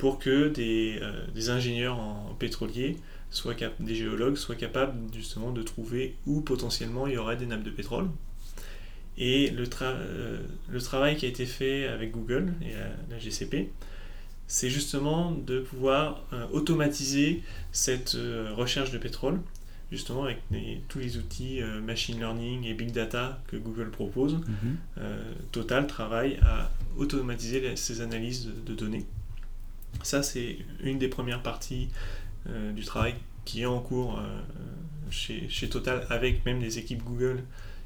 pour 0.03 0.19
que 0.19 0.49
des, 0.49 0.99
euh, 1.01 1.49
ingénieurs 1.49 1.97
en 1.97 2.35
pétrolier, 2.37 2.97
soit 3.29 3.55
des 3.79 3.95
géologues, 3.95 4.35
soient 4.35 4.57
capables 4.57 4.97
justement 5.15 5.51
de 5.51 5.63
trouver 5.63 6.17
où 6.25 6.41
potentiellement 6.41 7.07
il 7.07 7.13
y 7.13 7.17
aurait 7.17 7.37
des 7.37 7.45
nappes 7.45 7.63
de 7.63 7.69
pétrole. 7.69 8.09
Et 9.17 9.49
le, 9.51 9.63
euh, 9.81 10.41
le 10.67 10.81
travail 10.81 11.15
qui 11.15 11.25
a 11.25 11.29
été 11.29 11.45
fait 11.45 11.87
avec 11.87 12.11
Google 12.11 12.51
et 12.61 12.73
la, 13.09 13.17
GCP, 13.17 13.69
c'est 14.45 14.69
justement 14.69 15.31
de 15.31 15.61
pouvoir 15.61 16.25
euh, 16.33 16.47
automatiser 16.51 17.41
cette 17.71 18.17
recherche 18.57 18.91
de 18.91 18.97
pétrole, 18.97 19.39
justement 19.89 20.25
avec 20.25 20.39
tous 20.89 20.99
les 20.99 21.15
outils 21.15 21.61
machine 21.81 22.19
learning 22.19 22.65
et 22.65 22.73
big 22.73 22.91
data 22.91 23.41
que 23.47 23.55
Google 23.55 23.89
propose. 23.89 24.33
Mm-hmm. 24.33 25.01
Total 25.53 25.87
travaille 25.87 26.39
à 26.41 26.69
automatiser 26.97 27.77
ces 27.77 28.01
analyses 28.01 28.49
de 28.65 28.75
données. 28.75 29.05
Ça, 30.01 30.23
c'est 30.23 30.57
une 30.81 30.97
des 30.97 31.07
premières 31.07 31.41
parties 31.41 31.89
euh, 32.49 32.73
du 32.73 32.83
travail 32.83 33.15
qui 33.45 33.61
est 33.61 33.65
en 33.65 33.79
cours 33.79 34.19
euh, 34.19 34.41
chez, 35.09 35.69
Total 35.69 36.05
avec 36.09 36.45
même 36.45 36.59
les 36.59 36.77
équipes 36.77 37.03
Google 37.03 37.43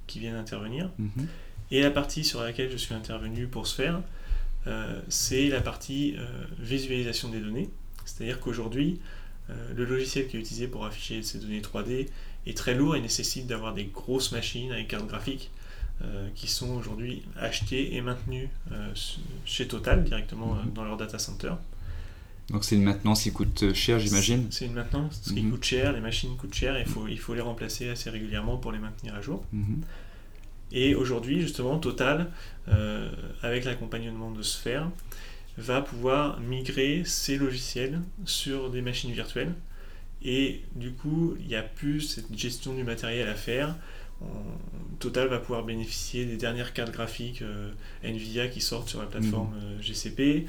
qui 0.07 0.19
viennent 0.19 0.35
intervenir. 0.35 0.89
Mhm. 0.97 1.27
Et 1.69 1.81
la 1.81 1.91
partie 1.91 2.23
sur 2.23 2.41
laquelle 2.41 2.71
je 2.71 2.77
suis 2.77 2.95
intervenu 2.95 3.47
pour 3.47 3.67
ce 3.67 3.75
faire, 3.75 4.01
euh, 4.65 4.99
c'est 5.09 5.49
la 5.49 5.61
partie 5.61 6.15
visualisation 6.59 7.29
des 7.29 7.39
données. 7.39 7.69
C'est-à-dire 8.05 8.39
qu'aujourd'hui, 8.39 8.99
le 9.75 9.85
logiciel 9.85 10.27
qui 10.27 10.37
est 10.37 10.39
utilisé 10.39 10.67
pour 10.67 10.85
afficher 10.85 11.21
ces 11.23 11.39
données 11.39 11.61
3D 11.61 12.07
est 12.45 12.57
très 12.57 12.73
lourd 12.73 12.95
et 12.95 13.01
nécessite 13.01 13.47
d'avoir 13.47 13.73
des 13.73 13.85
grosses 13.85 14.31
machines 14.31 14.71
avec 14.71 14.87
cartes 14.87 15.07
graphiques 15.07 15.51
qui 16.35 16.47
sont 16.47 16.69
aujourd'hui 16.71 17.23
achetées 17.37 17.95
et 17.95 18.01
maintenues 18.01 18.49
chez 19.45 19.67
Total 19.67 20.03
directement 20.03 20.55
mhm. 20.55 20.73
dans 20.73 20.85
leur 20.85 20.97
data 20.97 21.19
center. 21.19 21.53
Donc 22.49 22.63
c'est 22.63 22.75
une 22.75 22.83
maintenance 22.83 23.23
qui 23.23 23.31
coûte 23.31 23.73
cher, 23.73 23.99
j'imagine 23.99 24.47
C'est 24.51 24.65
une 24.65 24.73
maintenance 24.73 25.19
qui 25.33 25.41
mhm. 25.41 25.51
coûte 25.51 25.63
cher, 25.65 25.91
les 25.91 25.99
machines 25.99 26.35
coûtent 26.37 26.53
cher, 26.53 26.79
il 26.79 26.85
faut, 26.85 27.07
il 27.07 27.19
faut 27.19 27.33
les 27.33 27.41
remplacer 27.41 27.89
assez 27.89 28.09
régulièrement 28.09 28.57
pour 28.57 28.71
les 28.71 28.79
maintenir 28.79 29.15
à 29.15 29.21
jour. 29.21 29.43
Mhm. 29.51 29.81
Et 30.71 30.95
aujourd'hui, 30.95 31.41
justement, 31.41 31.77
Total, 31.77 32.29
euh, 32.67 33.09
avec 33.41 33.65
l'accompagnement 33.65 34.31
de 34.31 34.41
Sphere, 34.41 34.89
va 35.57 35.81
pouvoir 35.81 36.39
migrer 36.39 37.03
ses 37.05 37.37
logiciels 37.37 38.01
sur 38.25 38.69
des 38.69 38.81
machines 38.81 39.11
virtuelles. 39.11 39.53
Et 40.21 40.61
du 40.75 40.91
coup, 40.91 41.35
il 41.39 41.47
n'y 41.47 41.55
a 41.55 41.63
plus 41.63 42.01
cette 42.01 42.35
gestion 42.37 42.73
du 42.73 42.83
matériel 42.83 43.27
à 43.27 43.35
faire. 43.35 43.75
Total 44.99 45.27
va 45.27 45.37
pouvoir 45.37 45.63
bénéficier 45.63 46.25
des 46.25 46.37
dernières 46.37 46.73
cartes 46.73 46.91
graphiques 46.91 47.43
euh, 47.43 47.71
NVIDIA 48.03 48.47
qui 48.47 48.61
sortent 48.61 48.89
sur 48.89 48.99
la 48.99 49.05
plateforme 49.05 49.53
mhm. 49.53 49.61
euh, 49.63 49.81
GCP. 49.81 50.47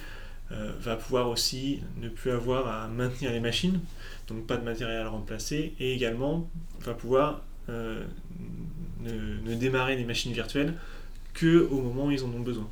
Euh, 0.50 0.72
va 0.80 0.96
pouvoir 0.96 1.28
aussi 1.28 1.82
ne 2.00 2.08
plus 2.08 2.30
avoir 2.30 2.66
à 2.68 2.88
maintenir 2.88 3.30
les 3.32 3.40
machines, 3.40 3.80
donc 4.28 4.46
pas 4.46 4.56
de 4.56 4.64
matériel 4.64 5.02
à 5.02 5.08
remplacer, 5.11 5.74
et 5.78 5.92
également 5.92 6.48
va 6.80 6.94
pouvoir 6.94 7.42
euh, 7.68 8.02
ne, 9.02 9.54
démarrer 9.54 9.96
les 9.96 10.06
machines 10.06 10.32
virtuelles 10.32 10.72
que 11.34 11.68
au 11.70 11.82
moment 11.82 12.06
où 12.06 12.12
ils 12.12 12.24
en 12.24 12.28
ont 12.28 12.40
besoin. 12.40 12.66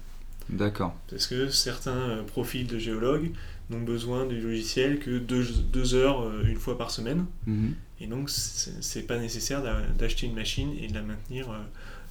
D'accord. 0.49 0.97
Parce 1.11 1.27
que 1.27 1.51
certains 1.51 1.91
euh, 1.91 2.23
profils 2.23 2.67
de 2.67 2.79
géologues 2.79 3.33
n'ont 3.69 3.83
besoin 3.83 4.25
du 4.25 4.41
logiciel 4.41 4.99
que 4.99 5.19
deux, 5.19 5.95
heures 5.95 6.25
une 6.45 6.57
fois 6.57 6.79
par 6.79 6.91
semaine, 6.91 7.27
mhm. 7.47 7.75
et 8.01 8.07
donc 8.07 8.31
c'est 8.31 9.03
pas 9.03 9.19
nécessaire 9.19 9.63
d'acheter 9.99 10.27
une 10.27 10.35
machine 10.35 10.73
et 10.81 10.87
de 10.87 10.95
la 10.95 11.03
maintenir 11.03 11.51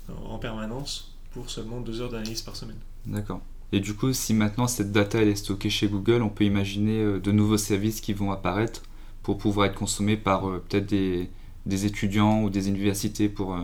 en 0.10 0.38
permanence 0.38 1.16
pour 1.32 1.50
seulement 1.50 1.80
deux 1.80 2.02
heures 2.02 2.12
d'analyse 2.12 2.42
par 2.42 2.56
semaine. 2.56 2.78
D'accord. 3.06 3.42
Et 3.72 3.80
du 3.80 3.94
coup, 3.94 4.14
si 4.14 4.34
maintenant 4.34 4.68
cette 4.68 4.92
data 4.92 5.22
elle 5.22 5.30
est 5.30 5.36
stockée 5.36 5.70
chez 5.70 5.88
Google, 5.88 6.22
on 6.22 6.30
peut 6.30 6.44
imaginer 6.44 7.02
euh, 7.02 7.20
de 7.20 7.32
nouveaux 7.32 7.58
services 7.58 8.02
qui 8.02 8.14
vont 8.14 8.32
apparaître 8.32 8.84
pour 9.24 9.38
pouvoir 9.38 9.68
être 9.68 9.76
consommés 9.76 10.18
par 10.18 10.48
euh, 10.48 10.64
peut-être 10.68 10.86
des, 10.86 11.30
des, 11.66 11.86
étudiants 11.86 12.44
ou 12.44 12.50
des 12.50 12.70
universités 12.70 13.28
pour, 13.28 13.56
euh, 13.56 13.62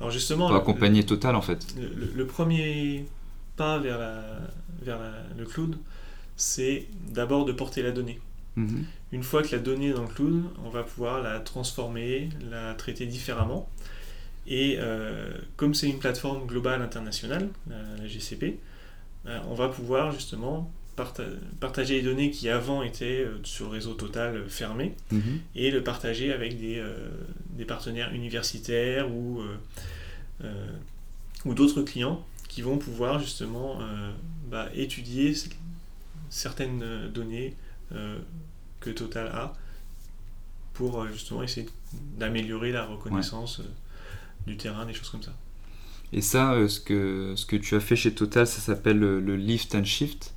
Alors 0.00 0.10
justement, 0.10 0.48
pour 0.48 0.56
accompagner 0.56 1.04
Total 1.04 1.36
en 1.36 1.42
fait. 1.42 1.74
Le, 1.76 2.26
premier 2.26 3.04
pas 3.56 3.78
vers, 3.78 4.00
vers 4.82 4.98
le 5.36 5.44
cloud, 5.44 5.76
c'est 6.36 6.86
d'abord 7.08 7.44
de 7.44 7.52
porter 7.52 7.82
la 7.82 7.92
donnée. 7.92 8.18
Mhm. 8.56 8.84
Une 9.12 9.22
fois 9.22 9.42
que 9.42 9.54
la 9.54 9.60
donnée 9.60 9.88
est 9.88 9.92
dans 9.92 10.02
le 10.02 10.08
cloud, 10.08 10.44
on 10.64 10.70
va 10.70 10.82
pouvoir 10.82 11.22
la 11.22 11.38
transformer, 11.40 12.30
la 12.50 12.74
traiter 12.74 13.06
différemment. 13.06 13.68
Et 14.46 14.78
comme 15.56 15.74
c'est 15.74 15.88
une 15.88 15.98
plateforme 15.98 16.46
globale 16.46 16.80
internationale, 16.82 17.48
la 17.68 18.06
GCP, 18.06 18.58
on 19.48 19.54
va 19.54 19.68
pouvoir 19.68 20.12
justement 20.12 20.70
partager 21.60 21.96
les 21.96 22.02
données 22.02 22.30
qui 22.30 22.48
avant 22.48 22.82
étaient 22.82 23.20
euh, 23.20 23.38
sur 23.44 23.66
le 23.66 23.72
réseau 23.72 23.94
total 23.94 24.36
euh, 24.36 24.48
fermé 24.48 24.94
mhm. 25.12 25.40
et 25.54 25.70
le 25.70 25.82
partager 25.82 26.32
avec 26.32 26.58
des, 26.58 26.82
partenaires 27.66 28.12
universitaires 28.14 29.10
ou, 29.10 29.42
ou 31.44 31.54
d'autres 31.54 31.82
clients 31.82 32.24
qui 32.48 32.62
vont 32.62 32.78
pouvoir 32.78 33.18
justement 33.18 33.80
bah, 34.48 34.68
étudier 34.74 35.34
certaines 36.30 37.08
données 37.12 37.56
que 37.90 38.90
Total 38.90 39.26
a 39.28 39.54
pour 40.74 41.08
justement 41.08 41.42
essayer 41.42 41.66
d'améliorer 42.18 42.70
la 42.70 42.84
reconnaissance 42.84 43.62
du 44.46 44.56
terrain, 44.56 44.86
des 44.86 44.94
choses 44.94 45.10
comme 45.10 45.22
ça. 45.22 45.32
Et 46.16 46.22
ça, 46.22 46.54
euh, 46.54 46.66
ce, 46.66 46.80
que, 46.80 47.34
ce 47.36 47.44
que 47.44 47.56
tu 47.56 47.74
as 47.74 47.80
fait 47.80 47.94
chez 47.94 48.12
Total, 48.14 48.46
ça 48.46 48.60
s'appelle 48.60 48.98
le, 48.98 49.36
lift 49.36 49.74
and 49.74 49.84
shift. 49.84 50.32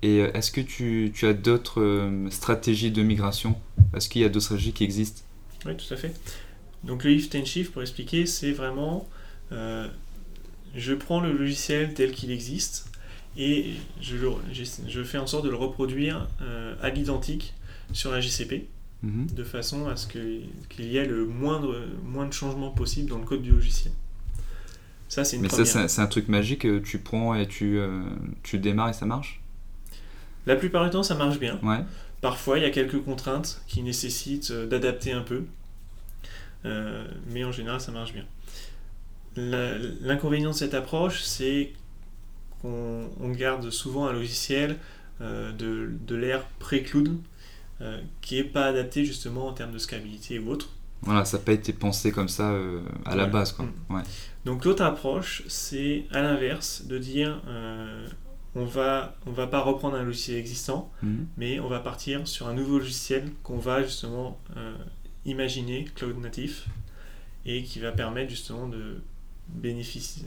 Et 0.00 0.20
euh, 0.20 0.32
est-ce 0.32 0.50
que 0.50 0.62
tu, 0.62 1.12
tu 1.14 1.26
as 1.26 1.34
d'autres 1.34 1.82
euh, 1.82 2.30
stratégies 2.30 2.90
de 2.90 3.02
migration? 3.02 3.54
Est-ce 3.94 4.08
qu'il 4.08 4.22
y 4.22 4.24
a 4.24 4.30
d'autres 4.30 4.46
stratégies 4.46 4.72
qui 4.72 4.82
existent? 4.82 5.20
Oui, 5.66 5.76
tout 5.76 5.92
à 5.92 5.98
fait. 5.98 6.18
Donc 6.84 7.04
le 7.04 7.10
lift 7.10 7.34
and 7.34 7.44
shift, 7.44 7.70
pour 7.70 7.82
expliquer, 7.82 8.24
c'est 8.24 8.52
vraiment, 8.52 9.06
je 9.50 10.94
prends 10.94 11.20
le 11.20 11.36
logiciel 11.36 11.92
tel 11.92 12.12
qu'il 12.12 12.30
existe 12.30 12.90
et 13.36 13.74
je, 14.00 14.16
je, 14.88 15.04
fais 15.04 15.18
en 15.18 15.26
sorte 15.26 15.44
de 15.44 15.50
le 15.50 15.56
reproduire 15.56 16.26
à 16.80 16.88
l'identique 16.88 17.52
sur 17.92 18.10
la 18.10 18.22
GCP, 18.22 18.68
mhm. 19.02 19.26
de 19.26 19.44
façon 19.44 19.86
à 19.88 19.96
ce 19.96 20.06
qu'il 20.06 20.86
y 20.86 20.96
ait 20.96 21.04
le 21.04 21.26
moindre, 21.26 21.76
moins 22.02 22.24
de 22.24 22.32
changements 22.32 22.70
possible 22.70 23.10
dans 23.10 23.18
le 23.18 23.26
code 23.26 23.42
du 23.42 23.50
logiciel. 23.50 23.92
Ça, 25.10 25.24
c'est 25.24 25.38
Mais 25.38 25.48
ça, 25.48 25.88
c'est 25.88 26.00
un 26.00 26.06
truc 26.06 26.28
magique, 26.28 26.64
euh, 26.64 26.80
tu 26.80 27.00
prends 27.00 27.34
et 27.34 27.48
tu, 27.48 27.80
euh, 27.80 28.00
tu 28.44 28.58
démarres 28.58 28.90
et 28.90 28.92
ça 28.92 29.06
marche? 29.06 29.42
La 30.46 30.54
plupart 30.54 30.84
du 30.84 30.90
temps, 30.90 31.02
ça 31.02 31.16
marche 31.16 31.40
bien. 31.40 31.58
Ouais. 31.64 31.80
Parfois, 32.20 32.58
il 32.58 32.62
y 32.62 32.64
a 32.64 32.70
quelques 32.70 33.02
contraintes 33.02 33.60
qui 33.66 33.82
nécessitent 33.82 34.52
euh, 34.52 34.68
d'adapter 34.68 35.12
un 35.12 35.22
peu. 35.22 35.42
mais 36.64 37.42
en 37.42 37.50
général, 37.50 37.80
ça 37.80 37.90
marche 37.90 38.12
bien. 38.12 38.24
L'inconvénient 39.36 40.50
de 40.50 40.54
cette 40.54 40.74
approche, 40.74 41.22
c'est 41.22 41.72
qu'on 42.62 43.30
garde 43.30 43.68
souvent 43.70 44.06
un 44.06 44.12
logiciel 44.12 44.76
de, 45.20 45.90
de 46.06 46.14
l'ère 46.14 46.44
pré-cloud 46.60 47.18
qui 48.20 48.36
n'est 48.36 48.44
pas 48.44 48.66
adapté 48.66 49.04
justement 49.04 49.48
en 49.48 49.52
termes 49.54 49.72
de 49.72 49.78
scalabilité 49.78 50.38
ou 50.38 50.50
autre. 50.50 50.68
Voilà, 51.02 51.24
ça 51.24 51.38
n'a 51.38 51.44
pas 51.44 51.52
été 51.52 51.72
pensé 51.72 52.12
comme 52.12 52.28
ça 52.28 52.54
à 53.06 53.16
la 53.16 53.26
base. 53.26 53.52
Quoi. 53.52 53.64
Mm. 53.64 53.94
Ouais. 53.94 54.02
Donc 54.44 54.64
l'autre 54.64 54.82
approche, 54.82 55.42
c'est 55.48 56.06
à 56.12 56.22
l'inverse, 56.22 56.84
de 56.86 56.98
dire 56.98 57.42
euh, 57.46 58.06
on 58.54 58.64
va 58.64 59.16
on 59.26 59.32
va 59.32 59.46
pas 59.46 59.60
reprendre 59.60 59.96
un 59.96 60.02
logiciel 60.02 60.38
existant, 60.38 60.90
mhm. 61.02 61.26
mais 61.36 61.60
on 61.60 61.68
va 61.68 61.80
partir 61.80 62.26
sur 62.26 62.48
un 62.48 62.54
nouveau 62.54 62.78
logiciel 62.78 63.30
qu'on 63.42 63.58
va 63.58 63.82
justement 63.82 64.38
euh, 64.56 64.76
imaginer 65.26 65.84
cloud 65.94 66.18
natif 66.18 66.66
et 67.44 67.62
qui 67.62 67.80
va 67.80 67.92
permettre 67.92 68.30
justement 68.30 68.66
de 68.66 69.02
bénéficier, 69.48 70.26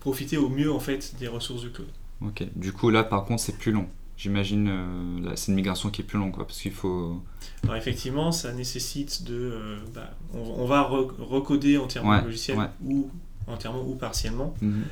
profiter 0.00 0.38
au 0.38 0.48
mieux 0.48 0.72
en 0.72 0.80
fait 0.80 1.14
des 1.20 1.28
ressources 1.28 1.62
du 1.62 1.70
cloud. 1.70 1.88
Ok. 2.20 2.44
Du 2.56 2.72
coup 2.72 2.90
là 2.90 3.04
par 3.04 3.24
contre 3.24 3.42
c'est 3.42 3.58
plus 3.58 3.72
long. 3.72 3.88
J'imagine, 4.22 4.68
euh, 4.68 5.32
c'est 5.34 5.50
une 5.50 5.56
migration 5.56 5.90
qui 5.90 6.02
est 6.02 6.04
plus 6.04 6.18
longue, 6.18 6.32
quoi, 6.32 6.46
parce 6.46 6.60
qu'il 6.60 6.72
faut... 6.72 7.20
Alors 7.64 7.74
effectivement, 7.74 8.30
ça 8.30 8.52
nécessite 8.52 9.24
de... 9.24 9.34
Euh, 9.34 9.78
bah, 9.94 10.10
on, 10.32 10.64
va 10.64 10.82
recoder 10.82 11.76
entièrement 11.76 12.18
le 12.18 12.26
logiciel, 12.26 12.56
ou 12.84 13.10
entièrement 13.48 13.82
ou 13.82 13.96
partiellement. 13.96 14.54
Mhm. 14.60 14.84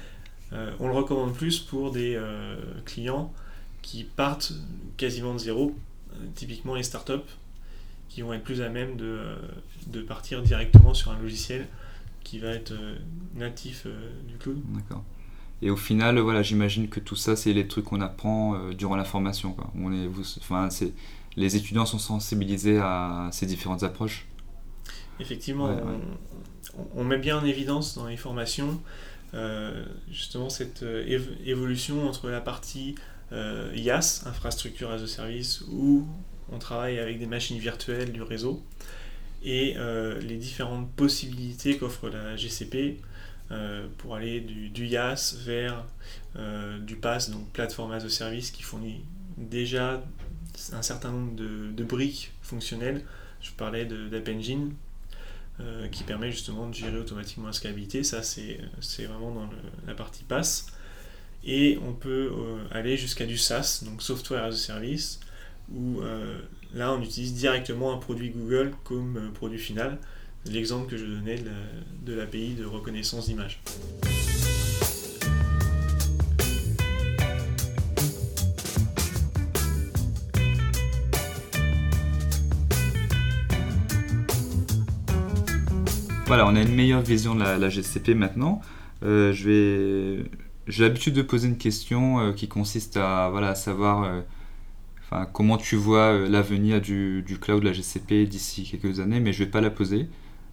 Euh, 0.52 0.72
on 0.80 0.88
le 0.88 0.94
recommande 0.94 1.32
plus 1.32 1.60
pour 1.60 1.92
des 1.92 2.20
clients 2.84 3.32
qui 3.82 4.02
partent 4.02 4.52
quasiment 4.96 5.32
de 5.32 5.38
zéro, 5.38 5.76
typiquement 6.34 6.74
les 6.74 6.82
startups, 6.82 7.30
qui 8.08 8.22
vont 8.22 8.32
être 8.32 8.42
plus 8.42 8.62
à 8.62 8.68
même 8.68 8.96
de, 8.96 9.20
de 9.86 10.02
partir 10.02 10.42
directement 10.42 10.92
sur 10.92 11.12
un 11.12 11.18
logiciel 11.20 11.68
qui 12.24 12.40
va 12.40 12.48
être 12.48 12.74
natif 13.36 13.86
du 14.26 14.36
cloud. 14.38 14.60
D'accord. 14.74 15.04
Et 15.62 15.70
au 15.70 15.76
final, 15.76 16.18
voilà, 16.18 16.42
j'imagine 16.42 16.88
que 16.88 17.00
tout 17.00 17.16
ça, 17.16 17.36
c'est 17.36 17.52
les 17.52 17.68
trucs 17.68 17.84
qu'on 17.84 18.00
apprend 18.00 18.54
euh, 18.54 18.72
durant 18.72 18.96
la 18.96 19.04
formation. 19.04 19.52
Quoi. 19.52 19.70
On 19.78 19.92
est, 19.92 20.08
enfin, 20.38 20.68
les 21.36 21.56
étudiants 21.56 21.86
sont 21.86 21.98
sensibilisés 21.98 22.78
à 22.78 23.28
ces 23.32 23.46
différentes 23.46 23.82
approches. 23.82 24.26
Effectivement, 25.18 25.70
On, 26.94 27.04
met 27.04 27.18
bien 27.18 27.38
en 27.38 27.44
évidence 27.44 27.94
dans 27.94 28.06
les 28.06 28.16
formations 28.16 28.80
euh, 29.34 29.84
justement 30.10 30.48
cette 30.48 30.82
euh, 30.82 31.20
évolution 31.44 32.08
entre 32.08 32.30
la 32.30 32.40
partie 32.40 32.94
IaaS, 33.30 34.24
infrastructure 34.26 34.90
as 34.90 35.02
a 35.02 35.06
service, 35.06 35.62
où 35.70 36.04
on 36.50 36.58
travaille 36.58 36.98
avec 36.98 37.18
des 37.18 37.26
machines 37.26 37.58
virtuelles 37.58 38.10
du 38.10 38.22
réseau, 38.22 38.60
et 39.44 39.76
les 40.20 40.36
différentes 40.36 40.90
possibilités 40.90 41.76
qu'offre 41.76 42.08
la 42.08 42.34
GCP 42.34 42.98
euh, 43.52 43.88
pour 43.98 44.14
aller 44.14 44.40
du, 44.40 44.68
du 44.68 44.86
vers 44.86 45.84
euh, 46.36 46.78
du 46.78 46.94
PaaS, 46.94 47.30
donc 47.32 47.48
plateforme 47.52 47.90
as 47.90 48.04
a 48.04 48.08
service, 48.08 48.52
qui 48.52 48.62
fournit 48.62 49.00
déjà 49.36 50.04
un 50.72 50.82
certain 50.82 51.10
nombre 51.10 51.34
de, 51.34 51.84
briques 51.84 52.32
fonctionnelles. 52.42 53.04
Je 53.40 53.50
parlais 53.52 53.86
d'App 53.86 54.28
Engine, 54.28 54.72
euh, 55.58 55.88
qui 55.88 56.04
permet 56.04 56.30
justement 56.30 56.68
de 56.68 56.74
gérer 56.74 56.96
automatiquement 56.98 57.46
la 57.46 57.52
scalabilité. 57.52 58.04
Ça, 58.04 58.22
c'est 58.22 58.60
vraiment 59.04 59.32
dans 59.32 59.50
la 59.86 59.94
partie 59.94 60.22
PaaS. 60.22 60.66
Et 61.42 61.78
on 61.84 61.92
peut 61.92 62.30
aller 62.70 62.96
jusqu'à 62.96 63.26
du 63.26 63.38
SaaS, 63.38 63.82
donc 63.84 64.02
Software 64.02 64.44
as 64.44 64.48
a 64.48 64.52
Service, 64.52 65.18
où 65.74 66.00
là, 66.72 66.92
on 66.92 67.02
utilise 67.02 67.34
directement 67.34 67.92
un 67.92 67.98
produit 67.98 68.30
Google 68.30 68.72
comme 68.84 69.32
produit 69.34 69.58
final 69.58 69.98
l'exemple 70.46 70.90
que 70.90 70.96
je 70.96 71.04
donnais 71.04 71.42
de 72.04 72.12
l'API 72.14 72.54
de 72.54 72.64
reconnaissance 72.64 73.26
d'image. 73.26 73.60
Voilà, 86.30 86.46
on 86.46 86.54
a 86.54 86.62
une 86.62 86.76
meilleure 86.76 87.00
vision 87.02 87.34
de 87.34 87.40
la, 87.40 87.68
GCP 87.68 88.14
maintenant. 88.14 88.60
Euh, 89.02 89.32
j'ai 89.32 90.24
l'habitude 90.80 91.12
de 91.12 91.22
poser 91.22 91.48
une 91.48 91.58
question 91.58 92.20
euh, 92.20 92.32
qui 92.32 92.46
consiste 92.46 92.96
à 92.96 93.30
voilà, 93.30 93.56
savoir 93.56 94.04
euh, 94.04 95.24
comment 95.32 95.56
tu 95.56 95.74
vois 95.74 96.16
l'avenir 96.28 96.80
du, 96.80 97.22
du, 97.22 97.36
cloud, 97.36 97.62
de 97.62 97.66
la 97.66 97.72
GCP 97.72 98.26
d'ici 98.26 98.62
quelques 98.62 99.00
années, 99.00 99.18
mais 99.18 99.32
je 99.32 99.40
ne 99.40 99.46
vais 99.46 99.50
pas 99.50 99.60
la 99.60 99.70
poser 99.70 100.06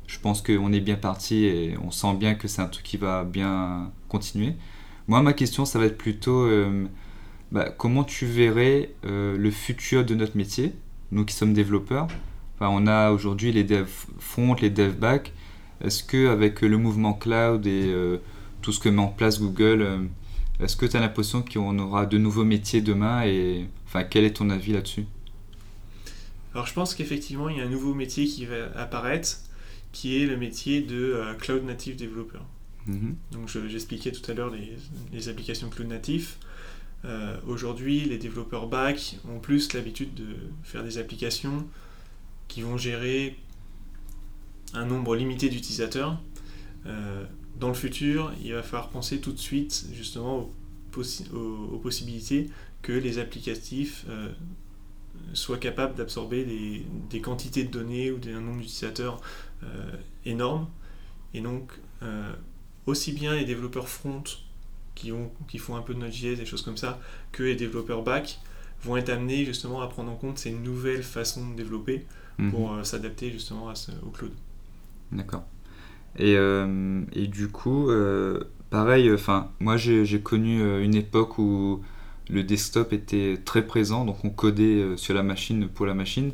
je 0.08 0.20
pense 0.20 0.42
qu'on 0.42 0.72
est 0.72 0.80
bien 0.80 0.96
parti 0.96 1.46
et 1.46 1.78
on 1.84 1.92
sent 1.92 2.16
bien 2.16 2.36
que 2.36 2.48
c'est 2.48 2.62
un 2.62 2.68
truc 2.68 2.86
qui 2.86 2.98
va 2.98 3.26
bien 3.26 3.92
continuer. 4.08 4.56
Moi, 5.08 5.22
ma 5.22 5.34
question, 5.34 5.66
ça 5.66 5.80
va 5.80 5.86
être 5.86 5.98
plutôt 5.98 6.46
euh, 6.46 6.86
bah, 7.52 7.70
comment 7.78 8.06
tu 8.06 8.26
verrais 8.26 8.94
euh, 9.06 9.38
le 9.38 9.52
futur 9.52 10.06
de 10.06 10.16
notre 10.16 10.38
métier, 10.38 10.74
nous 11.12 11.26
qui 11.26 11.36
sommes 11.36 11.54
développeurs? 11.54 12.08
On 12.60 12.88
a 12.88 13.12
aujourd'hui 13.12 13.52
les 13.52 13.64
dev 13.64 13.88
front, 14.18 14.56
les 14.56 14.72
dev 14.72 14.96
back. 14.96 15.34
Est-ce 15.84 16.04
que 16.04 16.30
avec 16.30 16.62
le 16.62 16.78
mouvement 16.78 17.14
cloud 17.14 17.68
et 17.68 17.86
euh, 17.88 18.18
tout 18.62 18.72
ce 18.72 18.80
que 18.80 18.90
met 18.90 19.02
en 19.02 19.10
place 19.10 19.40
Google, 19.40 20.10
est-ce 20.60 20.76
que 20.76 20.88
tu 20.88 20.98
as 20.98 21.00
l'impression 21.00 21.44
qu'on 21.44 21.78
aura 21.78 22.08
de 22.08 22.18
nouveaux 22.18 22.46
métiers 22.46 22.82
demain 22.82 23.24
et 23.26 23.68
enfin, 23.86 24.04
quel 24.04 24.24
est 24.24 24.38
ton 24.38 24.50
avis 24.50 24.74
là-dessus? 24.74 25.06
Alors, 26.56 26.66
je 26.66 26.74
pense 26.74 26.96
qu'effectivement, 26.96 27.50
il 27.50 27.58
y 27.58 27.62
a 27.62 27.66
un 27.66 27.70
nouveau 27.70 27.94
métier 27.94 28.26
qui 28.26 28.48
va 28.48 28.72
apparaître 28.76 29.38
qui 29.92 30.22
est 30.22 30.26
le 30.26 30.38
métier 30.38 30.82
de 30.82 30.96
euh, 30.96 31.34
Cloud 31.36 31.64
Native 31.64 31.96
Developer. 31.96 32.40
Mhm. 32.88 33.16
Donc 33.32 33.50
j'expliquais 33.68 34.12
tout 34.12 34.30
à 34.30 34.34
l'heure 34.34 34.52
les, 35.14 35.30
applications 35.30 35.70
Cloud 35.70 35.88
Native. 35.88 36.36
Euh, 37.06 37.38
aujourd'hui, 37.48 38.02
les 38.02 38.18
développeurs 38.18 38.68
back 38.68 39.18
ont 39.30 39.40
plus 39.40 39.74
l'habitude 39.74 40.14
de 40.14 40.36
faire 40.64 40.84
des 40.84 40.98
applications 40.98 41.68
qui 42.48 42.62
vont 42.62 42.78
gérer 42.78 43.38
un 44.74 44.86
nombre 44.86 45.16
limité 45.16 45.50
d'utilisateurs. 45.50 46.20
Euh, 46.86 47.24
dans 47.60 47.68
le 47.68 47.74
futur, 47.74 48.34
il 48.44 48.54
va 48.54 48.64
falloir 48.64 48.90
penser 48.90 49.20
tout 49.20 49.32
de 49.32 49.40
suite 49.40 49.88
justement 49.94 50.50
aux, 50.96 51.78
possibilités 51.78 52.50
que 52.82 52.92
les 52.92 53.20
applicatifs 53.20 54.06
soient 55.34 55.58
capables 55.58 55.96
d'absorber 55.96 56.44
des, 56.44 56.86
des, 57.10 57.22
quantités 57.22 57.64
de 57.64 57.72
données 57.72 58.12
ou 58.12 58.20
un 58.28 58.42
nombre 58.42 58.62
d'utilisateurs 58.62 59.22
euh, 59.64 59.92
énorme. 60.26 60.68
Et 61.34 61.42
donc, 61.42 61.72
euh, 62.04 62.34
aussi 62.86 63.12
bien 63.12 63.36
les 63.36 63.46
développeurs 63.46 63.90
front 63.90 64.24
qui, 64.96 65.12
ont, 65.12 65.32
qui 65.48 65.58
font 65.58 65.76
un 65.76 65.82
peu 65.82 65.94
de 65.94 66.00
Node.js, 66.00 66.36
des 66.36 66.46
choses 66.46 66.62
comme 66.62 66.78
ça, 66.78 67.00
que 67.32 67.44
les 67.44 67.56
développeurs 67.56 68.04
back 68.04 68.40
vont 68.84 68.98
être 68.98 69.10
amenés 69.10 69.46
justement 69.46 69.82
à 69.82 69.88
prendre 69.88 70.12
en 70.12 70.16
compte 70.16 70.38
ces 70.38 70.52
nouvelles 70.52 71.04
façons 71.04 71.50
de 71.50 71.56
développer 71.56 72.06
mhm. 72.38 72.52
pour 72.52 72.74
euh, 72.74 72.84
s'adapter 72.84 73.32
justement 73.32 73.70
à 73.70 73.76
ce, 73.76 73.92
au 74.06 74.10
cloud. 74.10 74.32
D'accord. 75.12 75.46
Et, 76.20 76.34
et, 76.34 77.28
du 77.28 77.48
coup, 77.48 77.92
pareil, 78.72 79.14
enfin, 79.14 79.52
moi 79.60 79.78
j'ai 79.78 80.20
connu 80.20 80.84
une 80.84 80.96
époque 80.96 81.38
où 81.38 81.84
le 82.30 82.44
desktop 82.44 82.94
était 82.94 83.40
très 83.44 83.66
présent, 83.66 84.06
donc 84.06 84.24
on 84.24 84.30
codait 84.30 84.98
sur 84.98 85.14
la 85.14 85.24
machine 85.24 85.68
pour 85.68 85.86
la 85.86 85.94
machine. 85.94 86.34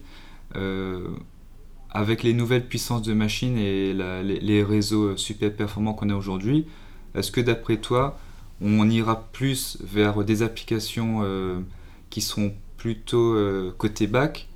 Avec 1.95 2.23
les 2.23 2.33
nouvelles 2.33 2.67
puissances 2.67 3.03
de 3.03 3.13
machines 3.13 3.57
et 3.57 3.93
les, 3.93 4.63
réseaux 4.63 5.15
super 5.15 5.55
performants 5.55 5.93
qu'on 5.93 6.09
a 6.09 6.15
aujourd'hui, 6.15 6.65
est-ce 7.13 7.31
que 7.31 7.39
d'après 7.39 7.77
toi, 7.77 8.17
on 8.61 8.89
ira 8.89 9.27
plus 9.31 9.77
vers 9.83 10.23
des 10.23 10.41
applications 10.41 11.19
euh, 11.21 11.59
qui 12.09 12.21
sont 12.21 12.53
plutôt 12.77 13.35
euh, 13.35 13.71
côté 13.77 14.07
back, 14.07 14.49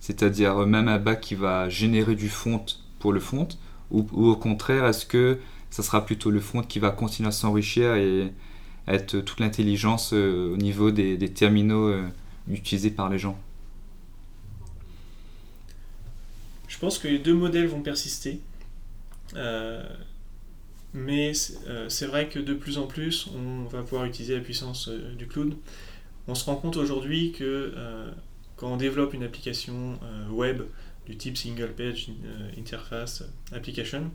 c'est-à-dire 0.00 0.66
même 0.66 0.88
un 0.88 0.98
back 0.98 1.20
qui 1.20 1.36
va 1.36 1.68
générer 1.68 2.16
du 2.16 2.28
front 2.28 2.64
pour 2.98 3.12
le 3.12 3.20
front, 3.20 3.48
ou, 3.92 4.04
au 4.12 4.34
contraire, 4.34 4.84
est-ce 4.84 5.06
que 5.06 5.38
ça 5.70 5.84
sera 5.84 6.04
plutôt 6.04 6.30
le 6.30 6.40
front 6.40 6.62
qui 6.62 6.80
va 6.80 6.90
continuer 6.90 7.28
à 7.28 7.32
s'enrichir 7.32 7.94
et 7.94 8.32
être 8.94 9.20
toute 9.20 9.40
l'intelligence 9.40 10.12
euh, 10.12 10.52
au 10.52 10.56
niveau 10.56 10.90
des 10.90 11.32
terminaux 11.32 11.94
utilisés 12.48 12.90
par 12.90 13.08
les 13.08 13.18
gens 13.18 13.38
Je 16.70 16.78
pense 16.78 16.98
que 16.98 17.08
les 17.08 17.18
deux 17.18 17.34
modèles 17.34 17.66
vont 17.66 17.82
persister. 17.82 18.40
Euh, 19.36 19.82
mais 20.94 21.32
euh, 21.66 21.88
c'est 21.88 22.06
vrai 22.06 22.28
que 22.28 22.38
de 22.38 22.54
plus 22.54 22.78
en 22.78 22.86
plus, 22.86 23.28
on 23.34 23.64
va 23.64 23.82
pouvoir 23.82 24.06
utiliser 24.06 24.34
la 24.34 24.40
puissance 24.40 24.88
euh, 24.88 25.14
du 25.14 25.26
cloud. 25.26 25.56
On 26.26 26.34
se 26.34 26.44
rend 26.44 26.56
compte 26.56 26.76
aujourd'hui 26.76 27.32
que 27.32 27.74
quand 28.56 28.72
on 28.72 28.76
développe 28.76 29.14
une 29.14 29.24
application 29.24 29.98
web 30.30 30.62
du 31.06 31.16
type 31.16 31.36
Single 31.36 31.72
Page 31.76 32.08
Interface 32.56 33.24
Application, 33.52 34.10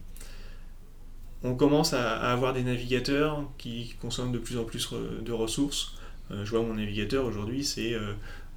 on 1.46 1.56
commence 1.56 1.94
à, 1.94 2.18
avoir 2.32 2.54
des 2.54 2.64
navigateurs 2.64 3.44
qui 3.58 3.96
consomment 4.02 4.32
de 4.32 4.40
plus 4.40 4.58
en 4.58 4.64
plus 4.64 4.90
de 5.22 5.32
ressources. 5.32 5.94
je 6.32 6.50
vois 6.50 6.62
mon 6.62 6.74
navigateur 6.74 7.26
aujourd'hui, 7.26 7.64
c'est 7.64 7.96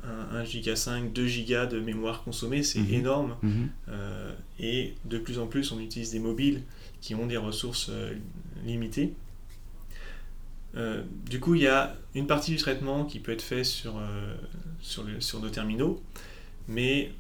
1, 0.05 0.45
giga 0.45 0.77
5, 0.77 1.13
2 1.13 1.27
giga 1.27 1.67
de 1.67 1.81
mémoire 1.81 2.23
consommée, 2.23 2.63
c'est 2.63 2.81
mhm. 2.81 2.95
énorme. 2.95 3.37
Mhm. 3.43 3.69
Euh, 3.89 4.33
et 4.61 4.95
de 5.05 5.19
plus 5.19 5.39
en 5.39 5.47
plus, 5.47 5.73
on 5.73 5.81
utilise 5.81 6.11
des 6.13 6.19
mobiles 6.19 6.63
qui 7.01 7.15
ont 7.15 7.27
des 7.27 7.37
ressources 7.37 7.89
euh, 7.91 8.15
limitées. 8.65 9.15
Euh, 10.77 11.03
du 11.29 11.41
coup, 11.41 11.55
il 11.55 11.63
y 11.63 11.67
a 11.67 11.97
une 12.15 12.27
partie 12.27 12.53
du 12.53 12.59
traitement 12.59 13.05
qui 13.05 13.21
peut 13.21 13.33
être 13.33 13.43
fait 13.43 13.65
sur, 13.65 14.01
sur, 14.81 15.05
sur, 15.19 15.41
nos 15.41 15.49
terminaux, 15.49 16.03
mais 16.69 17.11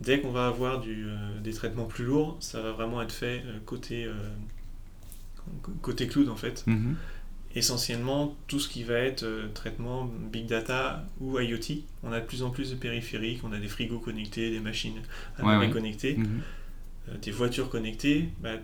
dès 0.00 0.20
qu'on 0.20 0.30
va 0.30 0.46
avoir 0.46 0.80
du, 0.80 1.06
des 1.42 1.52
traitements 1.52 1.84
plus 1.84 2.04
lourds, 2.04 2.36
ça 2.40 2.62
va 2.62 2.72
vraiment 2.72 3.02
être 3.02 3.12
fait 3.12 3.42
côté, 3.66 4.08
côté 5.82 6.06
cloud 6.06 6.28
en 6.28 6.36
fait. 6.36 6.64
Mhm 6.66 6.96
essentiellement 7.54 8.36
tout 8.46 8.58
ce 8.58 8.68
qui 8.68 8.82
va 8.82 8.94
être 8.94 9.24
euh, 9.24 9.48
traitement 9.52 10.10
big 10.32 10.46
data 10.46 11.04
ou 11.20 11.38
IoT. 11.38 11.82
On 12.02 12.12
a 12.12 12.20
de 12.20 12.24
plus 12.26 12.42
en 12.42 12.50
plus 12.50 12.70
de 12.70 12.76
périphériques, 12.76 13.40
on 13.44 13.52
a 13.52 13.58
des 13.58 13.68
frigos 13.68 13.98
connectés, 13.98 14.50
des 14.50 14.60
machines 14.60 15.00
à 15.38 15.66
connectées, 15.68 16.16
mhm. 16.16 16.40
euh, 17.08 17.18
des 17.22 17.30
voitures 17.30 17.68
connectées. 17.68 18.28
Bah, 18.42 18.54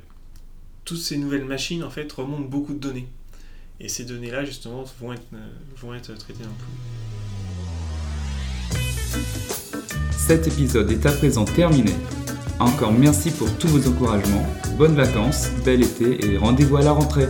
toutes 0.85 0.99
ces 0.99 1.19
nouvelles 1.19 1.45
machines 1.45 1.85
en 1.85 1.91
fait 1.91 2.11
remontent 2.13 2.49
beaucoup 2.49 2.75
de 2.75 2.79
données. 2.79 3.09
Et 3.81 3.89
ces 3.89 4.05
données-là 4.05 4.45
justement 4.45 4.85
vont 5.01 5.13
être, 5.13 5.23
euh, 5.35 5.49
vont 5.77 5.95
être 5.95 6.13
traitées 6.15 6.45
dans 6.45 6.51
le 6.51 6.55
cloud. 6.57 6.69
cet 10.17 10.47
épisode 10.47 10.91
est 10.91 11.07
à 11.07 11.13
présent 11.13 11.45
terminé. 11.45 11.93
Encore 12.61 12.93
merci 12.93 13.31
pour 13.31 13.49
tous 13.59 13.69
vos 13.69 13.89
encouragements, 13.89 14.45
bonnes 14.77 14.97
vacances, 14.97 15.49
bel 15.65 15.81
été 15.81 16.27
et 16.27 16.37
rendez-vous 16.37 16.77
à 16.77 16.83
la 16.83 16.91
rentrée. 16.91 17.29